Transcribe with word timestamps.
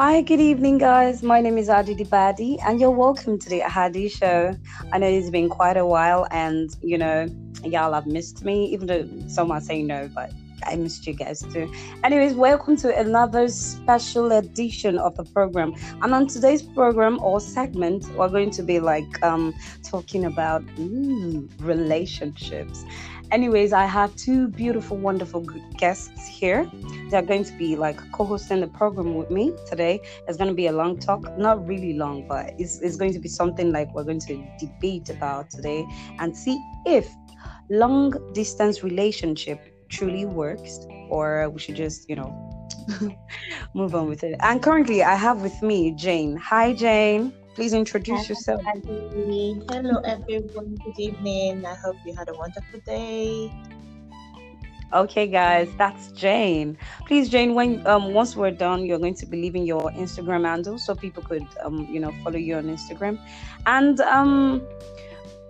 Hi, 0.00 0.22
good 0.22 0.40
evening, 0.40 0.78
guys. 0.78 1.22
My 1.22 1.42
name 1.42 1.58
is 1.58 1.68
Aditi 1.68 2.04
Badi, 2.04 2.58
and 2.64 2.80
you're 2.80 2.90
welcome 2.90 3.38
to 3.38 3.48
the 3.50 3.60
Ahadi 3.60 4.10
Show. 4.10 4.56
I 4.94 4.96
know 4.96 5.06
it's 5.06 5.28
been 5.28 5.50
quite 5.50 5.76
a 5.76 5.84
while, 5.84 6.26
and 6.30 6.74
you 6.80 6.96
know, 6.96 7.28
y'all 7.62 7.92
have 7.92 8.06
missed 8.06 8.42
me, 8.42 8.64
even 8.72 8.86
though 8.86 9.06
some 9.28 9.50
are 9.50 9.60
saying 9.60 9.88
no, 9.88 10.08
but 10.14 10.32
I 10.64 10.76
missed 10.76 11.06
you 11.06 11.12
guys 11.12 11.42
too. 11.42 11.70
Anyways, 12.02 12.32
welcome 12.32 12.78
to 12.78 12.98
another 12.98 13.48
special 13.48 14.32
edition 14.32 14.96
of 14.96 15.16
the 15.16 15.24
program. 15.24 15.74
And 16.00 16.14
on 16.14 16.28
today's 16.28 16.62
program 16.62 17.22
or 17.22 17.38
segment, 17.38 18.08
we're 18.14 18.30
going 18.30 18.52
to 18.52 18.62
be 18.62 18.80
like 18.80 19.22
um, 19.22 19.52
talking 19.82 20.24
about 20.24 20.64
ooh, 20.78 21.46
relationships. 21.58 22.86
Anyways, 23.30 23.72
I 23.72 23.86
have 23.86 24.14
two 24.16 24.48
beautiful, 24.48 24.96
wonderful 24.96 25.46
guests 25.76 26.26
here. 26.26 26.68
They're 27.10 27.22
going 27.22 27.44
to 27.44 27.52
be 27.52 27.76
like 27.76 27.98
co-hosting 28.12 28.60
the 28.60 28.66
program 28.66 29.14
with 29.14 29.30
me 29.30 29.52
today. 29.68 30.00
It's 30.26 30.36
going 30.36 30.48
to 30.48 30.54
be 30.54 30.66
a 30.66 30.72
long 30.72 30.98
talk, 30.98 31.38
not 31.38 31.66
really 31.66 31.94
long, 31.94 32.26
but 32.26 32.52
it's, 32.58 32.80
it's 32.80 32.96
going 32.96 33.12
to 33.12 33.20
be 33.20 33.28
something 33.28 33.72
like 33.72 33.94
we're 33.94 34.04
going 34.04 34.20
to 34.20 34.44
debate 34.58 35.10
about 35.10 35.50
today 35.50 35.86
and 36.18 36.36
see 36.36 36.60
if 36.86 37.08
long 37.70 38.12
distance 38.32 38.82
relationship 38.82 39.60
truly 39.88 40.24
works 40.24 40.86
or 41.08 41.48
we 41.50 41.58
should 41.58 41.76
just 41.76 42.08
you 42.08 42.16
know 42.16 42.68
move 43.74 43.94
on 43.94 44.08
with 44.08 44.24
it 44.24 44.36
and 44.40 44.62
currently 44.62 45.02
i 45.02 45.14
have 45.14 45.42
with 45.42 45.60
me 45.62 45.92
jane 45.92 46.36
hi 46.36 46.72
jane 46.72 47.32
please 47.60 47.74
introduce 47.74 48.26
yourself. 48.26 48.62
Hello 48.64 50.00
everyone. 50.06 50.78
Good 50.82 50.98
evening. 50.98 51.66
I 51.66 51.74
hope 51.74 51.96
you 52.06 52.14
had 52.14 52.30
a 52.30 52.32
wonderful 52.32 52.80
day. 52.86 53.52
Okay 54.94 55.26
guys 55.26 55.68
that's 55.76 56.10
jane. 56.12 56.78
Please 57.06 57.28
jane 57.28 57.54
when 57.54 57.86
um 57.86 58.14
once 58.14 58.34
we're 58.34 58.50
done 58.50 58.86
you're 58.86 58.98
going 58.98 59.14
to 59.16 59.26
be 59.26 59.36
leaving 59.36 59.66
your 59.66 59.90
instagram 59.90 60.46
handle 60.46 60.78
so 60.78 60.94
people 60.94 61.22
could 61.22 61.46
um 61.62 61.86
you 61.92 62.00
know 62.00 62.12
follow 62.24 62.38
you 62.38 62.54
on 62.54 62.64
instagram. 62.64 63.20
And 63.66 64.00
um 64.00 64.62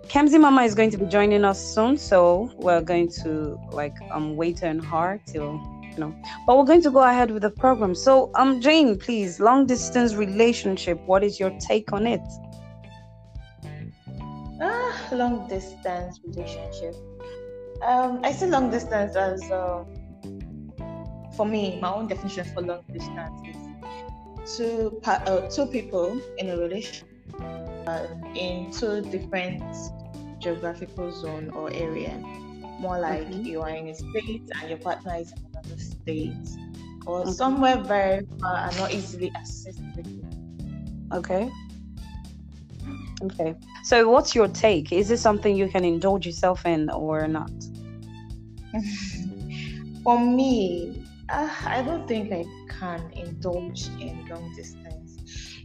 Kemzi 0.09 0.37
Mama 0.37 0.63
is 0.63 0.75
going 0.75 0.89
to 0.89 0.97
be 0.97 1.05
joining 1.05 1.45
us 1.45 1.59
soon, 1.73 1.97
so 1.97 2.51
we're 2.57 2.81
going 2.81 3.07
to 3.23 3.57
like 3.71 3.95
um 4.11 4.35
wait 4.35 4.65
on 4.65 4.79
her 4.79 5.21
till 5.25 5.61
know. 5.97 6.15
But 6.45 6.57
we're 6.57 6.65
going 6.65 6.81
to 6.83 6.91
go 6.91 7.03
ahead 7.03 7.31
with 7.31 7.43
the 7.43 7.49
program. 7.49 7.95
So 7.95 8.31
um 8.35 8.61
Jane, 8.61 8.97
please, 8.97 9.39
long 9.39 9.65
distance 9.65 10.13
relationship. 10.15 10.99
What 11.05 11.23
is 11.23 11.39
your 11.39 11.51
take 11.59 11.91
on 11.93 12.07
it? 12.07 12.21
Ah, 14.61 15.07
long 15.11 15.47
distance 15.47 16.19
relationship. 16.23 16.95
Um, 17.83 18.19
I 18.23 18.31
see 18.31 18.45
long 18.45 18.69
distance 18.69 19.15
as 19.15 19.41
uh, 19.49 19.83
for 21.35 21.45
me, 21.45 21.79
my 21.81 21.91
own 21.91 22.07
definition 22.07 22.45
for 22.53 22.61
long 22.61 22.83
distance 22.93 23.41
is 23.47 24.57
two 24.57 25.01
uh, 25.05 25.49
two 25.49 25.65
people 25.65 26.21
in 26.37 26.49
a 26.49 26.57
relationship 26.57 27.07
uh, 27.87 28.05
in 28.35 28.71
two 28.71 29.01
different 29.01 29.63
geographical 30.39 31.11
zone 31.11 31.49
or 31.51 31.71
area. 31.73 32.15
More 32.79 32.99
like 32.99 33.27
okay. 33.27 33.35
you 33.35 33.61
are 33.61 33.69
in 33.69 33.87
a 33.87 33.95
state 33.95 34.43
and 34.59 34.69
your 34.69 34.79
partner 34.79 35.15
is 35.15 35.31
in 35.31 35.50
another 35.63 35.79
state, 35.79 36.49
or 37.05 37.21
okay. 37.21 37.31
somewhere 37.31 37.77
very 37.77 38.25
far 38.39 38.67
and 38.67 38.77
not 38.77 38.93
easily 38.93 39.31
accessible. 39.35 40.03
Okay. 41.13 41.49
Okay. 43.23 43.55
So, 43.83 44.09
what's 44.09 44.33
your 44.33 44.47
take? 44.47 44.91
Is 44.91 45.09
this 45.09 45.21
something 45.21 45.55
you 45.55 45.67
can 45.67 45.85
indulge 45.85 46.25
yourself 46.25 46.65
in 46.65 46.89
or 46.89 47.27
not? 47.27 47.51
For 50.03 50.19
me, 50.19 51.05
uh, 51.29 51.49
I 51.65 51.83
don't 51.83 52.07
think 52.07 52.31
I 52.31 52.45
can 52.67 53.11
indulge 53.13 53.87
in 53.99 54.25
long 54.27 54.51
distance. 54.55 55.17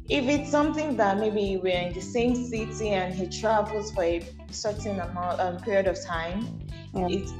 If 0.08 0.28
it's 0.28 0.50
something 0.50 0.96
that 0.98 1.18
maybe 1.18 1.56
we're 1.56 1.80
in 1.80 1.92
the 1.92 2.00
same 2.00 2.36
city 2.36 2.90
and 2.90 3.12
he 3.12 3.26
travels 3.26 3.90
for 3.90 4.04
a 4.04 4.22
certain 4.50 5.00
amount 5.00 5.40
um, 5.40 5.56
period 5.58 5.88
of 5.88 6.00
time, 6.04 6.60
yeah. 6.94 7.08
it's 7.10 7.32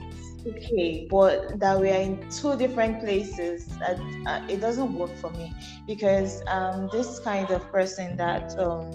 okay. 0.46 1.06
But 1.10 1.58
that 1.60 1.80
we 1.80 1.90
are 1.90 2.00
in 2.00 2.28
two 2.30 2.56
different 2.56 3.00
places, 3.00 3.66
that 3.78 3.98
uh, 4.26 4.40
it 4.48 4.60
doesn't 4.60 4.94
work 4.94 5.16
for 5.16 5.30
me 5.30 5.52
because 5.86 6.42
um, 6.48 6.88
this 6.92 7.18
kind 7.20 7.50
of 7.50 7.70
person 7.72 8.16
that 8.16 8.56
um, 8.58 8.90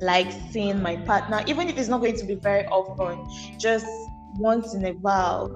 likes 0.00 0.36
seeing 0.50 0.80
my 0.82 0.96
partner, 0.96 1.42
even 1.46 1.68
if 1.68 1.78
it's 1.78 1.88
not 1.88 2.00
going 2.00 2.16
to 2.16 2.24
be 2.24 2.34
very 2.34 2.66
often, 2.66 3.24
just 3.58 3.86
once 4.38 4.74
in 4.74 4.84
a 4.84 4.92
while. 4.92 5.50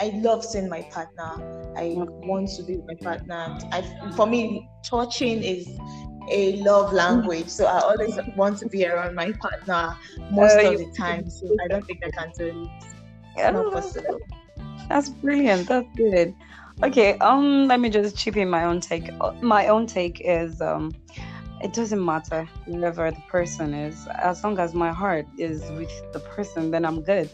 I 0.00 0.08
love 0.16 0.44
seeing 0.44 0.68
my 0.68 0.82
partner. 0.90 1.40
I 1.76 1.94
want 2.24 2.48
to 2.56 2.62
be 2.64 2.76
with 2.76 2.86
my 2.86 2.94
partner. 3.02 3.58
I, 3.72 3.82
for 4.16 4.26
me, 4.26 4.68
touching 4.84 5.42
is 5.42 5.68
a 6.30 6.56
love 6.62 6.92
language. 6.92 7.48
So 7.48 7.66
I 7.66 7.80
always 7.80 8.18
want 8.36 8.58
to 8.58 8.68
be 8.68 8.86
around 8.86 9.14
my 9.14 9.32
partner 9.40 9.96
most 10.30 10.62
uh, 10.64 10.70
of 10.70 10.78
the 10.78 10.86
time. 10.96 11.28
So 11.30 11.46
I 11.64 11.68
don't 11.68 11.84
think 11.86 12.00
I 12.04 12.10
can 12.10 12.32
do 12.38 12.46
it. 12.46 12.84
Yeah, 13.36 13.50
not 13.50 13.72
possible. 13.72 14.20
That's 14.88 15.08
brilliant. 15.08 15.68
That's 15.68 15.88
good. 15.96 16.34
Okay, 16.82 17.16
um, 17.18 17.68
let 17.68 17.80
me 17.80 17.88
just 17.88 18.16
chip 18.16 18.36
in 18.36 18.50
my 18.50 18.64
own 18.64 18.80
take. 18.80 19.08
My 19.40 19.68
own 19.68 19.86
take 19.86 20.20
is 20.24 20.60
um 20.60 20.92
it 21.62 21.72
doesn't 21.72 22.04
matter 22.04 22.46
whoever 22.66 23.10
the 23.10 23.20
person 23.22 23.72
is, 23.72 24.06
as 24.22 24.44
long 24.44 24.58
as 24.58 24.74
my 24.74 24.92
heart 24.92 25.26
is 25.38 25.62
with 25.72 25.90
the 26.12 26.20
person, 26.20 26.70
then 26.70 26.84
I'm 26.84 27.02
good. 27.02 27.30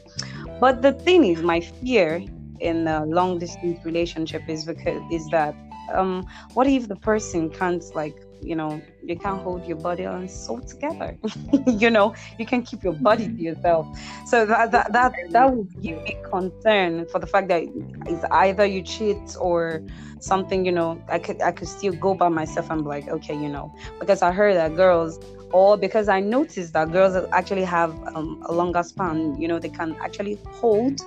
But 0.61 0.83
the 0.83 0.93
thing 0.93 1.25
is, 1.25 1.43
my 1.43 1.61
fear 1.61 2.23
in 2.61 2.87
a 2.87 3.05
long 3.07 3.39
distance 3.39 3.85
relationship 3.85 4.43
is 4.47 4.65
because 4.67 5.03
is 5.11 5.27
that 5.31 5.55
um 5.95 6.27
what 6.55 6.67
if 6.67 6.87
the 6.89 6.97
person 6.97 7.51
can't 7.51 7.83
like 7.95 8.17
you 8.43 8.57
know 8.57 8.83
you 9.07 9.17
can't 9.17 9.41
hold 9.41 9.65
your 9.67 9.77
body 9.77 10.05
and 10.05 10.31
soul 10.31 10.61
together. 10.63 11.19
You 11.67 11.91
know 11.91 12.15
you 12.39 12.47
can 12.47 12.63
keep 12.63 12.83
your 12.85 12.95
body 12.95 13.29
to 13.29 13.43
yourself. 13.43 13.87
So 14.27 14.47
that 14.47 14.71
that 14.73 14.93
that, 14.93 15.13
that 15.31 15.53
would 15.53 15.69
give 15.83 16.03
me 16.03 16.17
concern 16.31 17.07
for 17.11 17.19
the 17.19 17.27
fact 17.27 17.49
that 17.49 17.63
it's 18.07 18.25
either 18.31 18.65
you 18.67 18.83
cheat 18.83 19.35
or 19.41 19.83
something 20.21 20.65
you 20.65 20.73
know 20.73 21.03
i 21.09 21.19
could 21.19 21.41
i 21.43 21.51
could 21.51 21.69
still 21.69 21.93
go 21.95 22.15
by 22.15 22.29
myself 22.29 22.71
and 22.71 22.83
be 22.85 22.89
like 22.89 23.09
okay 23.09 23.35
you 23.35 23.49
know 23.49 23.73
because 23.99 24.23
i 24.23 24.31
heard 24.31 24.55
that 24.55 24.75
girls 24.77 25.19
or 25.53 25.77
because 25.79 26.09
i 26.09 26.21
noticed 26.21 26.75
that 26.75 26.91
girls 26.93 27.17
actually 27.33 27.65
have 27.65 27.99
um, 28.15 28.39
a 28.47 28.53
longer 28.53 28.83
span 28.83 29.35
you 29.41 29.49
know 29.49 29.59
they 29.59 29.71
can 29.71 29.97
actually 30.05 30.39
hold 30.53 31.01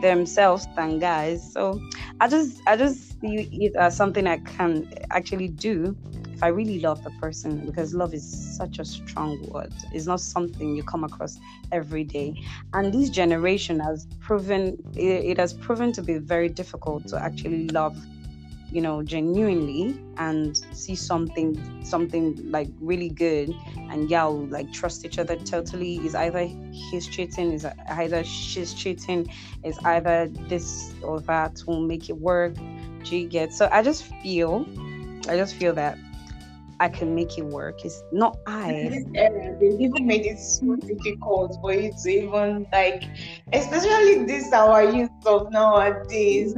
themselves 0.00 0.66
than 0.76 0.98
guys. 0.98 1.52
So 1.52 1.80
i 2.20 2.28
just 2.28 2.60
i 2.66 2.76
just 2.76 3.20
see 3.20 3.48
it 3.50 3.74
as 3.76 3.96
something 3.96 4.26
i 4.26 4.38
can 4.38 4.86
actually 5.10 5.48
do 5.48 5.96
if 6.36 6.42
I 6.42 6.48
really 6.48 6.80
love 6.80 7.02
the 7.02 7.10
person, 7.12 7.64
because 7.64 7.94
love 7.94 8.12
is 8.12 8.56
such 8.58 8.78
a 8.78 8.84
strong 8.84 9.42
word, 9.48 9.72
it's 9.94 10.06
not 10.06 10.20
something 10.20 10.76
you 10.76 10.82
come 10.82 11.02
across 11.02 11.38
every 11.72 12.04
day. 12.04 12.34
And 12.74 12.92
this 12.92 13.08
generation 13.08 13.80
has 13.80 14.06
proven 14.20 14.76
it, 14.94 15.38
has 15.38 15.54
proven 15.54 15.92
to 15.92 16.02
be 16.02 16.18
very 16.18 16.50
difficult 16.50 17.06
to 17.08 17.16
actually 17.18 17.68
love 17.68 17.96
you 18.72 18.80
know 18.80 19.00
genuinely 19.00 19.96
and 20.16 20.60
see 20.72 20.96
something 20.96 21.82
something 21.82 22.50
like 22.50 22.68
really 22.80 23.08
good. 23.08 23.54
And 23.90 24.10
y'all 24.10 24.46
like 24.48 24.70
trust 24.74 25.06
each 25.06 25.18
other 25.18 25.36
totally. 25.36 25.96
Is 26.04 26.14
either 26.14 26.44
he's 26.90 27.06
cheating 27.06 27.52
is 27.52 27.64
either 27.88 28.24
she's 28.24 28.74
cheating 28.74 29.32
is 29.64 29.78
either 29.84 30.28
this 30.48 30.92
or 31.02 31.18
that 31.20 31.62
will 31.66 31.80
make 31.80 32.10
it 32.10 32.18
work 32.18 32.54
do 33.04 33.16
you 33.16 33.28
get 33.28 33.52
so 33.52 33.68
i 33.70 33.82
just 33.82 34.04
feel 34.20 34.66
i 35.28 35.36
just 35.36 35.54
feel 35.54 35.72
that 35.72 35.96
I 36.80 36.88
can 36.88 37.14
make 37.14 37.38
it 37.38 37.44
work. 37.44 37.84
It's 37.84 38.02
not 38.12 38.38
I. 38.46 38.88
this 38.90 39.04
era, 39.14 39.56
they 39.58 39.68
even 39.78 40.06
made 40.06 40.26
it 40.26 40.38
so 40.38 40.76
difficult 40.76 41.56
for 41.60 41.72
you 41.72 41.92
to 42.02 42.08
even 42.08 42.66
like, 42.72 43.04
especially 43.52 44.24
this 44.24 44.52
our 44.52 44.84
youth 44.84 45.10
of 45.24 45.50
nowadays. 45.50 46.54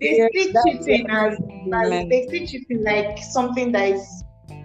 they 0.00 0.28
see 0.32 0.54
cheating 0.64 1.10
as, 1.10 1.38
as 1.74 1.90
they 2.08 2.26
see 2.30 2.46
cheating 2.46 2.84
like 2.84 3.18
something 3.18 3.72
that 3.72 3.88
is 3.90 4.24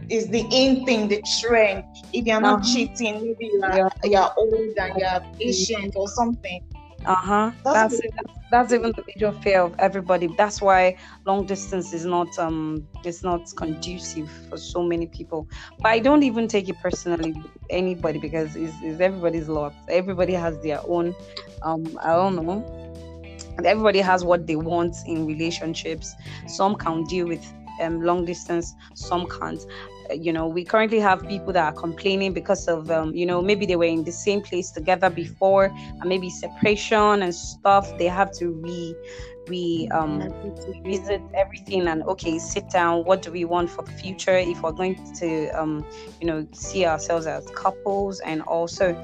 is 0.09 0.27
the 0.29 0.45
in 0.51 0.85
thing, 0.85 1.07
the 1.07 1.21
trend. 1.39 1.83
If 2.13 2.25
you're 2.25 2.41
not 2.41 2.61
uh-huh. 2.61 2.73
cheating, 2.73 3.15
maybe 3.15 3.49
you 3.51 3.61
are, 3.63 3.77
yeah. 3.77 3.89
you're 4.03 4.33
old 4.37 4.53
and 4.53 4.93
you're 4.97 5.19
patient 5.37 5.93
or 5.95 6.07
something. 6.07 6.63
Uh-huh. 7.05 7.51
That's 7.71 8.01
that's, 8.17 8.39
that's 8.51 8.73
even 8.73 8.91
the 8.95 9.03
major 9.07 9.31
fear 9.31 9.61
of 9.61 9.75
everybody. 9.79 10.27
That's 10.37 10.61
why 10.61 10.97
long 11.25 11.45
distance 11.45 11.93
is 11.93 12.05
not 12.05 12.37
um 12.37 12.87
it's 13.03 13.23
not 13.23 13.41
conducive 13.55 14.29
for 14.49 14.57
so 14.57 14.83
many 14.83 15.07
people. 15.07 15.47
But 15.81 15.89
I 15.89 15.99
don't 15.99 16.23
even 16.23 16.47
take 16.47 16.67
it 16.69 16.79
personally 16.81 17.33
with 17.33 17.51
anybody 17.69 18.19
because 18.19 18.55
it's, 18.55 18.81
it's 18.81 18.99
everybody's 18.99 19.47
lot. 19.47 19.75
Everybody 19.87 20.33
has 20.33 20.59
their 20.61 20.81
own 20.85 21.15
um 21.61 21.97
I 22.03 22.13
don't 22.13 22.35
know. 22.35 22.65
Everybody 23.63 23.99
has 23.99 24.23
what 24.23 24.45
they 24.47 24.55
want 24.55 24.95
in 25.05 25.25
relationships. 25.25 26.15
Some 26.47 26.75
can 26.75 27.05
deal 27.05 27.27
with 27.27 27.43
um, 27.81 28.01
long 28.01 28.25
distance, 28.25 28.73
some 28.95 29.27
can't. 29.27 29.61
You 30.13 30.31
know, 30.33 30.47
we 30.47 30.63
currently 30.63 30.99
have 30.99 31.25
people 31.27 31.53
that 31.53 31.63
are 31.65 31.73
complaining 31.73 32.33
because 32.33 32.67
of, 32.67 32.89
um, 32.91 33.13
you 33.13 33.25
know, 33.25 33.41
maybe 33.41 33.65
they 33.65 33.75
were 33.75 33.85
in 33.85 34.03
the 34.03 34.11
same 34.11 34.41
place 34.41 34.71
together 34.71 35.09
before, 35.09 35.65
and 35.99 36.09
maybe 36.09 36.29
separation 36.29 37.21
and 37.23 37.33
stuff. 37.33 37.95
They 37.97 38.05
have 38.07 38.31
to 38.39 38.51
re 38.51 38.95
we 39.47 39.87
um 39.93 40.29
visit 40.85 41.21
everything 41.33 41.87
and 41.87 42.03
okay 42.03 42.37
sit 42.39 42.69
down. 42.69 43.03
What 43.05 43.21
do 43.21 43.31
we 43.31 43.45
want 43.45 43.69
for 43.69 43.83
the 43.83 43.91
future? 43.91 44.37
If 44.37 44.61
we're 44.61 44.71
going 44.73 44.97
to 45.19 45.49
um 45.49 45.85
you 46.19 46.27
know 46.27 46.47
see 46.53 46.85
ourselves 46.85 47.25
as 47.27 47.49
couples 47.55 48.19
and 48.21 48.41
also 48.43 48.95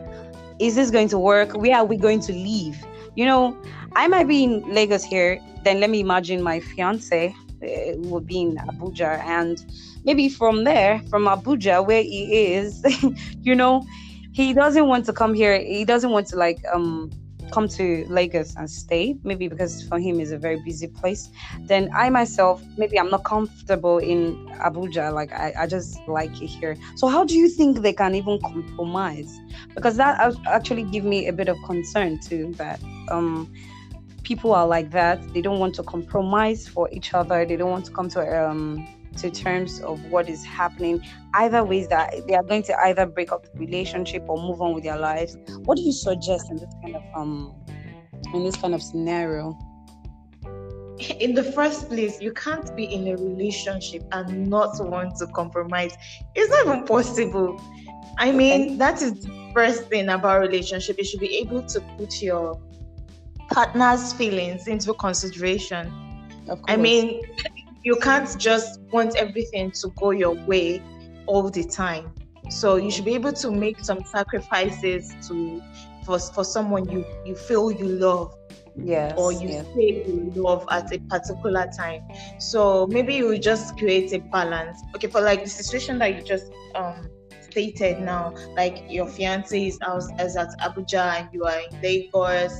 is 0.59 0.75
this 0.75 0.91
going 0.91 1.09
to 1.09 1.19
work? 1.19 1.53
Where 1.53 1.77
are 1.77 1.85
we 1.85 1.97
going 1.97 2.21
to 2.21 2.33
live? 2.33 2.75
You 3.15 3.25
know 3.25 3.61
i 3.95 4.07
might 4.07 4.27
be 4.27 4.44
in 4.44 4.63
lagos 4.67 5.03
here. 5.03 5.39
Then 5.63 5.79
let 5.79 5.89
me 5.89 5.99
imagine 5.99 6.41
my 6.41 6.59
fiance 6.59 7.33
uh, 7.63 7.67
would 7.97 8.25
be 8.27 8.41
in 8.41 8.57
abuja. 8.57 9.19
And 9.23 9.57
maybe 10.03 10.29
from 10.29 10.63
there 10.63 11.01
from 11.09 11.25
abuja 11.25 11.85
where 11.85 12.01
he 12.01 12.53
is 12.53 12.83
you 13.41 13.55
know 13.55 13.83
he 14.31 14.53
doesn't 14.53 14.88
want 14.88 15.05
to 15.05 15.13
come 15.13 15.33
here 15.33 15.59
he 15.59 15.85
doesn't 15.85 16.11
want 16.11 16.27
to 16.27 16.35
like 16.35 16.59
um 16.73 17.09
come 17.53 17.67
to 17.67 18.03
Lagos 18.09 18.55
and 18.55 18.69
stay, 18.69 19.15
maybe 19.23 19.47
because 19.47 19.83
for 19.88 20.00
him 20.00 20.19
is 20.19 20.31
a 20.31 20.38
very 20.38 20.59
busy 20.65 20.88
place, 20.88 21.29
then 21.67 21.88
I 21.95 22.09
myself, 22.09 22.63
maybe 22.77 23.00
I'm 23.00 23.11
not 23.11 23.23
comfortable 23.23 24.00
in 24.00 24.35
Abuja. 24.65 25.13
Like 25.13 25.31
I, 25.31 25.53
I 25.59 25.67
just 25.67 26.06
like 26.07 26.41
it 26.41 26.47
here. 26.47 26.75
So 26.95 27.07
how 27.07 27.23
do 27.23 27.35
you 27.35 27.47
think 27.47 27.81
they 27.81 27.94
can 27.94 28.15
even 28.15 28.39
compromise? 28.41 29.39
Because 29.75 29.97
that 29.97 30.35
actually 30.47 30.83
give 30.83 31.03
me 31.03 31.27
a 31.27 31.33
bit 31.33 31.47
of 31.47 31.57
concern 31.61 32.19
too. 32.19 32.53
That 32.57 32.79
um, 33.11 33.47
people 34.23 34.53
are 34.53 34.65
like 34.65 34.89
that. 34.91 35.21
They 35.33 35.41
don't 35.41 35.59
want 35.59 35.75
to 35.75 35.83
compromise 35.83 36.67
for 36.67 36.89
each 36.91 37.13
other. 37.13 37.45
They 37.45 37.56
don't 37.56 37.69
want 37.69 37.85
to 37.85 37.91
come 37.91 38.09
to 38.09 38.49
um 38.49 38.88
to 39.18 39.30
terms 39.30 39.80
of 39.81 40.04
what 40.06 40.30
is 40.30 40.44
happening 40.44 41.01
either 41.36 41.63
ways 41.63 41.88
that 41.88 42.13
they 42.27 42.36
are 42.36 42.44
going 42.44 42.63
to 42.63 42.77
either 42.86 43.06
break 43.06 43.31
up 43.31 43.44
the 43.44 43.60
relationship 43.60 44.24
or 44.27 44.38
move 44.38 44.62
on 44.62 44.74
with 44.74 44.83
their 44.83 44.98
lives. 44.98 45.38
What 45.65 45.77
do 45.77 45.83
you 45.83 45.92
suggest 45.92 46.50
in 46.50 46.57
this 46.57 46.74
kind 46.81 46.95
of 46.95 47.04
um 47.15 47.56
in 48.33 48.44
this 48.44 48.56
kind 48.56 48.74
of 48.74 48.81
scenario? 48.81 49.57
In 51.19 51.33
the 51.33 51.44
first 51.44 51.89
place 51.89 52.21
you 52.21 52.31
can't 52.33 52.75
be 52.75 52.86
in 52.86 53.07
a 53.07 53.15
relationship 53.15 54.04
and 54.12 54.48
not 54.48 54.75
want 54.80 55.18
to 55.18 55.27
compromise. 55.27 55.95
It's 56.36 56.50
not 56.51 56.75
even 56.75 56.86
possible. 56.86 57.62
I 58.18 58.31
mean 58.31 58.77
that 58.77 59.01
is 59.01 59.21
the 59.21 59.51
first 59.54 59.89
thing 59.89 60.09
about 60.09 60.42
relationship. 60.42 60.98
You 60.98 61.04
should 61.04 61.19
be 61.19 61.38
able 61.38 61.63
to 61.63 61.81
put 61.98 62.21
your 62.21 62.62
partner's 63.51 64.13
feelings 64.13 64.68
into 64.68 64.94
consideration. 64.94 65.92
I 66.68 66.75
mean 66.75 67.21
you 67.83 67.95
can't 67.97 68.39
just 68.39 68.80
want 68.91 69.15
everything 69.15 69.71
to 69.71 69.89
go 69.97 70.12
your 70.12 70.33
way 70.45 70.81
all 71.27 71.50
the 71.50 71.63
time. 71.63 72.13
So 72.50 72.75
you 72.77 72.91
should 72.91 73.06
be 73.06 73.13
able 73.15 73.33
to 73.33 73.51
make 73.51 73.80
some 73.80 74.03
sacrifices 74.06 75.13
to 75.27 75.62
for, 76.06 76.19
for 76.19 76.44
someone 76.44 76.89
you, 76.89 77.06
you 77.25 77.35
feel 77.35 77.71
you 77.71 77.85
love. 77.85 78.35
Yes. 78.75 79.13
Or 79.18 79.31
you 79.31 79.50
yes. 79.50 79.65
say 79.75 80.03
you 80.07 80.31
love 80.35 80.65
at 80.71 80.91
a 80.94 81.00
particular 81.00 81.69
time. 81.77 82.01
So 82.39 82.88
maybe 82.88 83.13
you 83.15 83.38
just 83.38 83.77
create 83.77 84.12
a 84.13 84.19
balance. 84.19 84.81
Okay, 84.95 85.07
for 85.07 85.21
like 85.21 85.44
the 85.44 85.50
situation 85.50 86.00
that 86.00 86.15
you 86.15 86.24
just 86.24 86.51
um 86.75 87.07
stated 87.53 88.01
now, 88.01 88.33
like 88.57 88.83
your 88.89 89.05
fiance 89.05 89.67
is 89.67 89.77
out 89.83 90.01
is 90.19 90.35
at 90.35 90.50
Abuja 90.59 91.19
and 91.19 91.29
you 91.31 91.44
are 91.44 91.59
in 91.59 91.81
Lagos. 91.81 92.53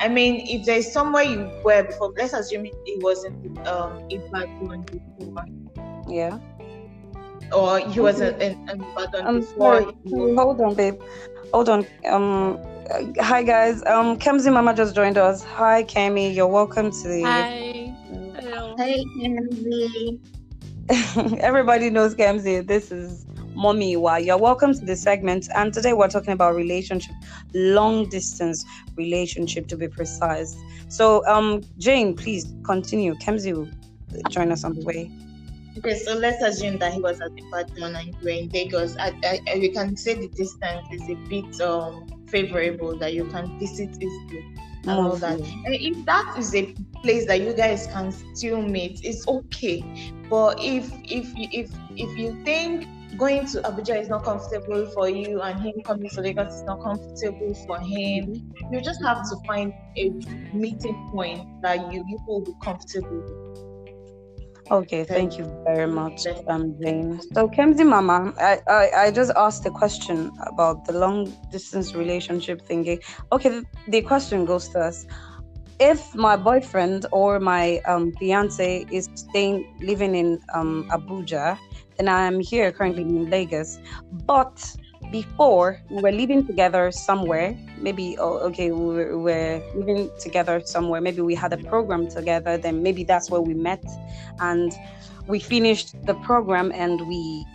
I 0.00 0.08
mean, 0.08 0.44
if 0.48 0.66
there's 0.66 0.90
somewhere 0.90 1.22
you 1.22 1.48
were 1.64 1.84
before, 1.84 2.12
let's 2.18 2.32
assume 2.32 2.66
it 2.66 3.02
was 3.02 3.24
in 3.24 3.34
um 3.66 4.02
Ibadan 4.10 4.82
before. 4.90 5.44
Yeah. 6.08 6.38
Or 7.52 7.78
he 7.78 8.00
was 8.00 8.20
in, 8.20 8.34
in, 8.40 8.52
in 8.68 8.82
Ibadan 8.82 9.26
um, 9.26 9.40
before. 9.40 9.80
Sorry. 10.10 10.34
Hold 10.34 10.60
on, 10.60 10.74
babe. 10.74 11.00
Hold 11.52 11.68
on. 11.68 11.86
Um. 12.10 12.58
Hi 13.20 13.42
guys. 13.44 13.82
Um. 13.86 14.18
Kemzi 14.18 14.52
Mama 14.52 14.74
just 14.74 14.96
joined 14.96 15.18
us. 15.18 15.44
Hi, 15.44 15.84
Kemi. 15.84 16.34
You're 16.34 16.48
welcome 16.48 16.90
to 16.90 17.08
the. 17.08 17.22
Hi. 17.22 17.94
Hello. 18.40 18.74
Hey, 18.76 19.04
Kemzi. 19.16 20.18
Everybody 21.40 21.90
knows 21.90 22.16
Kemzi. 22.16 22.66
This 22.66 22.90
is 22.90 23.24
Mommy 23.62 23.96
Wa. 23.96 24.16
You're 24.16 24.38
welcome 24.38 24.74
to 24.74 24.84
this 24.84 25.00
segment. 25.00 25.48
And 25.54 25.72
today 25.72 25.92
we're 25.92 26.08
talking 26.08 26.32
about 26.32 26.56
relationship, 26.56 27.14
long 27.54 28.08
distance 28.08 28.64
relationship 28.96 29.68
to 29.68 29.76
be 29.76 29.86
precise. 29.86 30.56
So, 30.88 31.24
um, 31.28 31.62
Jane, 31.78 32.16
please 32.16 32.52
continue. 32.64 33.14
Kemzi 33.14 33.52
will 33.54 33.68
join 34.30 34.50
us 34.50 34.64
on 34.64 34.74
the 34.74 34.84
way. 34.84 35.12
Okay, 35.78 35.94
so 35.94 36.14
let's 36.14 36.42
assume 36.42 36.78
that 36.78 36.92
he 36.92 37.00
was 37.00 37.20
at 37.20 37.32
the 37.36 37.42
Ibadan 37.44 37.94
and 37.94 38.16
we're 38.20 38.30
in 38.30 38.48
Lagos. 38.48 38.96
I, 38.96 39.14
I, 39.22 39.38
I, 39.48 39.58
we 39.58 39.68
can 39.68 39.96
say 39.96 40.14
the 40.14 40.28
distance 40.28 40.84
is 40.90 41.08
a 41.08 41.14
bit 41.28 41.60
um, 41.60 42.08
favorable 42.26 42.98
that 42.98 43.14
you 43.14 43.26
can 43.26 43.60
visit 43.60 43.90
easily 43.90 44.44
and 44.82 44.90
all 44.90 45.14
that. 45.14 45.38
And 45.38 45.72
if 45.72 46.04
that 46.06 46.34
is 46.36 46.52
a 46.56 46.74
place 47.04 47.26
that 47.26 47.40
you 47.40 47.52
guys 47.52 47.86
can 47.86 48.10
still 48.34 48.60
meet, 48.60 49.04
it's 49.04 49.26
okay. 49.28 49.84
But 50.28 50.58
if 50.60 50.92
if 51.04 51.32
if 51.36 51.70
if 51.96 52.18
you 52.18 52.42
think 52.44 52.88
going 53.16 53.46
to 53.46 53.60
Abuja 53.62 54.00
is 54.00 54.08
not 54.08 54.24
comfortable 54.24 54.86
for 54.94 55.08
you 55.08 55.40
and 55.40 55.60
him 55.60 55.74
coming 55.84 56.08
to 56.10 56.20
Lagos 56.20 56.54
is 56.54 56.62
not 56.64 56.82
comfortable 56.82 57.54
for 57.66 57.78
him. 57.80 58.50
You 58.72 58.80
just 58.80 59.02
have 59.02 59.22
to 59.28 59.36
find 59.46 59.72
a 59.98 60.10
meeting 60.54 61.10
point 61.12 61.46
that 61.62 61.92
you, 61.92 62.04
you 62.08 62.18
will 62.26 62.40
be 62.40 62.52
comfortable 62.62 63.42
Okay, 64.70 65.04
thank 65.04 65.36
you 65.36 65.44
very 65.66 65.86
much, 65.86 66.26
um, 66.46 66.74
Jane. 66.80 67.20
So, 67.34 67.46
Kemzi 67.48 67.84
Mama, 67.86 68.32
I, 68.38 68.58
I, 68.68 68.90
I 69.04 69.10
just 69.10 69.30
asked 69.36 69.66
a 69.66 69.70
question 69.70 70.30
about 70.46 70.86
the 70.86 70.92
long 70.92 71.30
distance 71.50 71.94
relationship 71.94 72.62
thingy. 72.66 73.02
Okay, 73.32 73.48
the, 73.50 73.64
the 73.88 74.00
question 74.00 74.46
goes 74.46 74.68
to 74.68 74.78
us 74.78 75.04
if 75.78 76.14
my 76.14 76.36
boyfriend 76.36 77.06
or 77.12 77.40
my 77.40 77.80
um, 77.86 78.12
fiance 78.12 78.86
is 78.90 79.10
staying 79.14 79.66
living 79.82 80.14
in 80.14 80.38
um, 80.54 80.88
Abuja 80.90 81.58
and 82.02 82.10
I'm 82.10 82.40
here 82.40 82.72
currently 82.72 83.02
in 83.02 83.30
Lagos. 83.30 83.78
But 84.26 84.76
before 85.12 85.80
we 85.88 86.02
were 86.02 86.10
living 86.10 86.44
together 86.44 86.90
somewhere, 86.90 87.56
maybe 87.78 88.16
oh, 88.18 88.38
okay, 88.48 88.72
we 88.72 88.86
were, 88.94 89.18
we 89.18 89.22
were 89.32 89.62
living 89.76 90.10
together 90.18 90.60
somewhere. 90.64 91.00
Maybe 91.00 91.22
we 91.22 91.36
had 91.36 91.52
a 91.52 91.58
program 91.58 92.08
together. 92.08 92.58
Then 92.58 92.82
maybe 92.82 93.04
that's 93.04 93.30
where 93.30 93.40
we 93.40 93.54
met, 93.54 93.84
and 94.40 94.72
we 95.28 95.38
finished 95.38 95.94
the 96.04 96.14
program 96.14 96.72
and 96.74 97.06
we, 97.06 97.46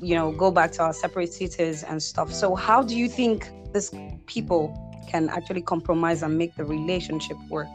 you 0.00 0.16
know, 0.16 0.32
go 0.32 0.50
back 0.50 0.72
to 0.72 0.82
our 0.82 0.92
separate 0.92 1.32
cities 1.32 1.84
and 1.84 2.02
stuff. 2.02 2.32
So 2.32 2.56
how 2.56 2.82
do 2.82 2.96
you 2.96 3.08
think 3.08 3.48
these 3.72 3.94
people 4.26 4.64
can 5.08 5.28
actually 5.28 5.62
compromise 5.62 6.24
and 6.24 6.36
make 6.36 6.56
the 6.56 6.64
relationship 6.64 7.36
work? 7.48 7.68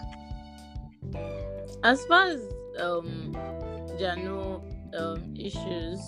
As 1.84 2.04
far 2.06 2.26
as 2.26 2.42
um, 2.78 3.34
Jano 3.98 4.62
um, 4.98 5.34
issues. 5.38 6.00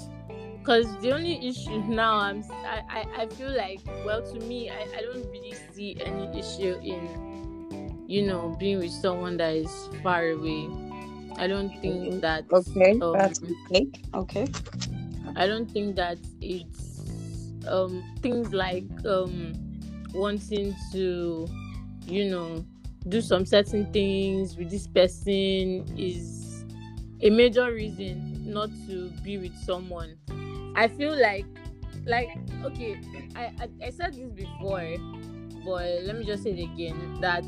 Because 0.60 0.88
the 1.02 1.12
only 1.12 1.46
issue 1.46 1.84
now 1.90 2.16
i'm 2.16 2.42
I, 2.66 3.06
I, 3.18 3.28
feel 3.28 3.52
like 3.52 3.82
well 4.06 4.22
to 4.22 4.40
me 4.48 4.70
I, 4.70 4.88
I 4.96 5.02
don't 5.02 5.30
really 5.30 5.54
see 5.74 5.98
any 6.00 6.40
issue 6.40 6.80
in 6.82 8.04
you 8.08 8.22
know 8.22 8.56
being 8.60 8.80
with 8.80 8.92
someone 8.92 9.36
that 9.38 9.56
is 9.56 9.90
far 10.02 10.28
away. 10.28 10.70
I 11.38 11.48
don't 11.48 11.70
think 11.82 12.22
that 12.22 12.46
okay 12.52 12.98
um, 13.02 13.14
that's 13.18 13.42
okay 13.44 13.92
okay. 14.14 14.48
I 15.36 15.48
don't 15.48 15.70
think 15.70 15.98
that 15.98 16.20
it's 16.40 17.02
um 17.68 18.04
things 18.22 18.54
like 18.54 18.86
um 19.06 19.54
wanting 20.14 20.76
to 20.94 21.48
you 22.06 22.30
know 22.30 22.64
do 23.10 23.20
some 23.20 23.46
certain 23.46 23.92
things 23.92 24.56
with 24.56 24.70
this 24.70 24.88
person 24.88 25.84
is 25.98 26.64
a 27.22 27.30
major 27.30 27.74
reason 27.74 28.33
not 28.46 28.70
to 28.88 29.10
be 29.24 29.38
with 29.38 29.56
someone. 29.58 30.18
I 30.76 30.88
feel 30.88 31.20
like, 31.20 31.46
like, 32.06 32.30
okay, 32.64 33.00
I, 33.36 33.52
I, 33.60 33.70
I 33.86 33.90
said 33.90 34.14
this 34.14 34.32
before, 34.32 34.96
but 35.66 36.04
let 36.04 36.18
me 36.18 36.26
just 36.26 36.44
say 36.44 36.52
it 36.52 36.64
again 36.64 37.20
that 37.22 37.46